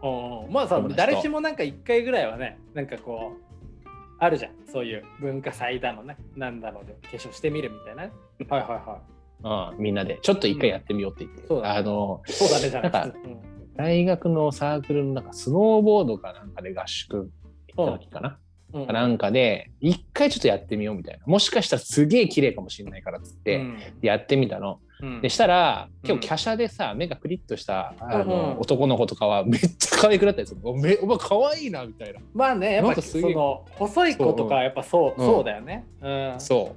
[0.02, 3.88] のあまあさ誰しもなんか一回ぐらいはねなんかこう
[4.18, 4.52] あるじゃん。
[4.66, 6.16] そういう文化祭だのね。
[6.36, 8.02] なんだろうで化粧してみるみたいな。
[8.02, 9.00] はいは
[9.42, 9.82] いはうん。
[9.82, 10.18] みんなで。
[10.22, 11.78] ちょっと一回やってみようって言って、そうだね。
[11.78, 13.56] あのいそうだねじゃなくてうん。
[13.76, 17.30] 大学のサークルのなんかスノーボードかなんかで合宿
[17.76, 18.38] 行った時かな、
[18.82, 21.24] うんなんかで一回ちょっとやってみようみたいな。
[21.26, 23.78] もしかしたらすげえ綺麗かもしれないからっつって、うん。
[24.02, 24.80] やってみたの。
[25.00, 25.20] うん。
[25.22, 26.08] でしたらうん。
[26.18, 30.60] 結構華奢でさ、目がクリッとしたあの、男の子とかはめっちゃ可愛くなったりする。
[30.62, 32.20] おめお前可愛いなみたいな。
[32.34, 35.26] まあねやっぱその細い子とかはやっぱそううん。
[35.26, 35.86] そうだよね。
[36.02, 36.34] うん。
[36.38, 36.76] そ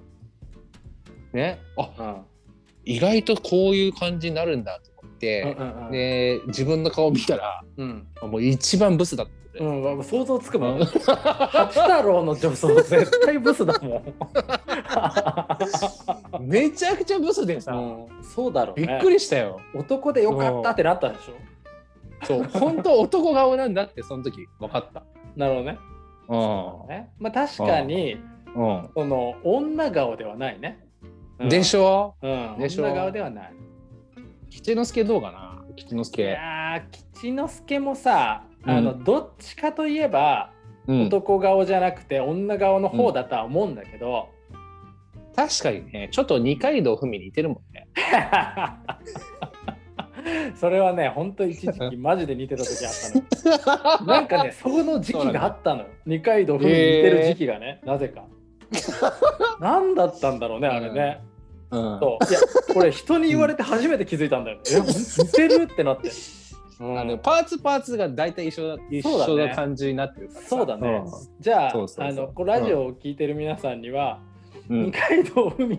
[1.34, 1.36] う。
[1.36, 1.60] ね。
[1.78, 2.22] あうん。
[2.86, 8.08] 意外とこういう感じになるんだとて、うんうんで自分の顔見たらうん。
[8.24, 10.80] もう一番ブスだったうんうん想像つくもん。
[10.80, 10.86] うん。
[10.86, 14.04] 八太郎の女装絶対ブスだもん。
[16.48, 18.08] めちゃくちゃブスでさ、うん。
[18.24, 18.88] そうだろうね。
[18.88, 19.60] びっくりしたよ。
[19.76, 21.34] 男でよかったってなったでしょ？
[22.26, 25.04] そう、本当男顔なんだってその時分かった。
[25.36, 25.78] なるほどね。
[26.86, 27.10] うね。
[27.20, 28.20] まあ確かにん。
[28.94, 30.80] その女顔ではないね。
[31.40, 32.16] うん、でしょ？
[32.22, 32.86] うん、でしょ？
[32.86, 33.54] 女顔ではない。
[34.50, 35.64] 吉之助どうかな。
[35.76, 36.22] 吉之い助。
[36.24, 40.52] やー吉之助もさあの、どっちかといえば
[40.90, 44.30] うん、男顔じゃなくて女顔の方だとは思うんだけど、
[45.36, 47.88] 確かにね、ちょっと二階堂ふみに似てるもんね。
[50.56, 53.16] それはね本当一時期マジで似てた時あったの
[54.02, 54.06] よ。
[54.06, 55.90] なんかねその時期があったのよ。
[56.08, 58.26] 二階堂ふみに似てる時期がね、なぜか。
[59.60, 61.22] 何だったんだろうねあれね、
[61.72, 62.00] うん。
[62.00, 62.40] そういや
[62.74, 64.64] これ人に言われて初めて気づいたんだよね。
[64.72, 66.10] え、似てるってなって。
[66.80, 71.00] うんあのパーツパーツが大体一緒だ一そうだね緒な感じになってるからさそうだね。
[71.00, 71.06] ん
[71.40, 71.74] じゃああ
[72.14, 74.20] のラジオを聞いてる皆さんには、
[74.70, 75.78] うん二階堂ふみ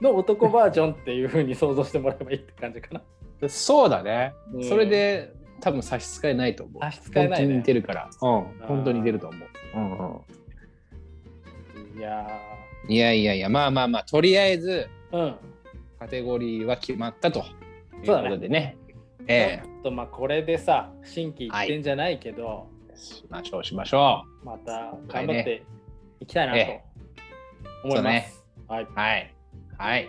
[0.00, 3.48] の男バージョンっていう風に想像してもらえばいいって感じかな。
[3.48, 6.82] そうだね、うんそれで多分差し支えないと思う。
[6.82, 8.10] 差し支えないね本当に似てるから。
[8.10, 9.48] うん、本当に似てると思う。
[9.74, 9.98] うん
[11.92, 12.26] うん、いや
[12.88, 15.36] いやいやいや、まあまあまあ、とりあえずーうん。
[15.98, 17.42] カテゴリーは決まったとい
[18.04, 18.76] うことでね。
[19.20, 25.62] ちえょっとまあこれでさ心機一転じゃないけど、えしましょうしましょまた頑張って
[26.20, 26.84] いきたいなとえ
[27.84, 28.02] 思います。
[28.02, 28.32] そうね
[28.68, 28.84] はい。
[28.84, 28.88] う。
[28.94, 29.34] はい。
[29.78, 30.08] はい。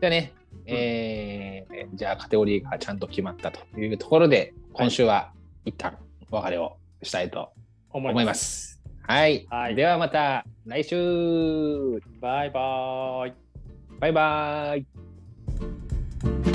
[0.00, 0.32] じゃあね、
[0.66, 5.32] えーじゃあカテゴリーがちゃんと決まったというところで、今週は
[5.64, 5.96] 一旦
[6.30, 7.52] お別れをしたいと
[7.90, 8.82] 思思います。
[9.02, 9.46] はい。
[9.50, 13.43] はいではまた来週バイバーイ。
[14.00, 16.53] バイバイ。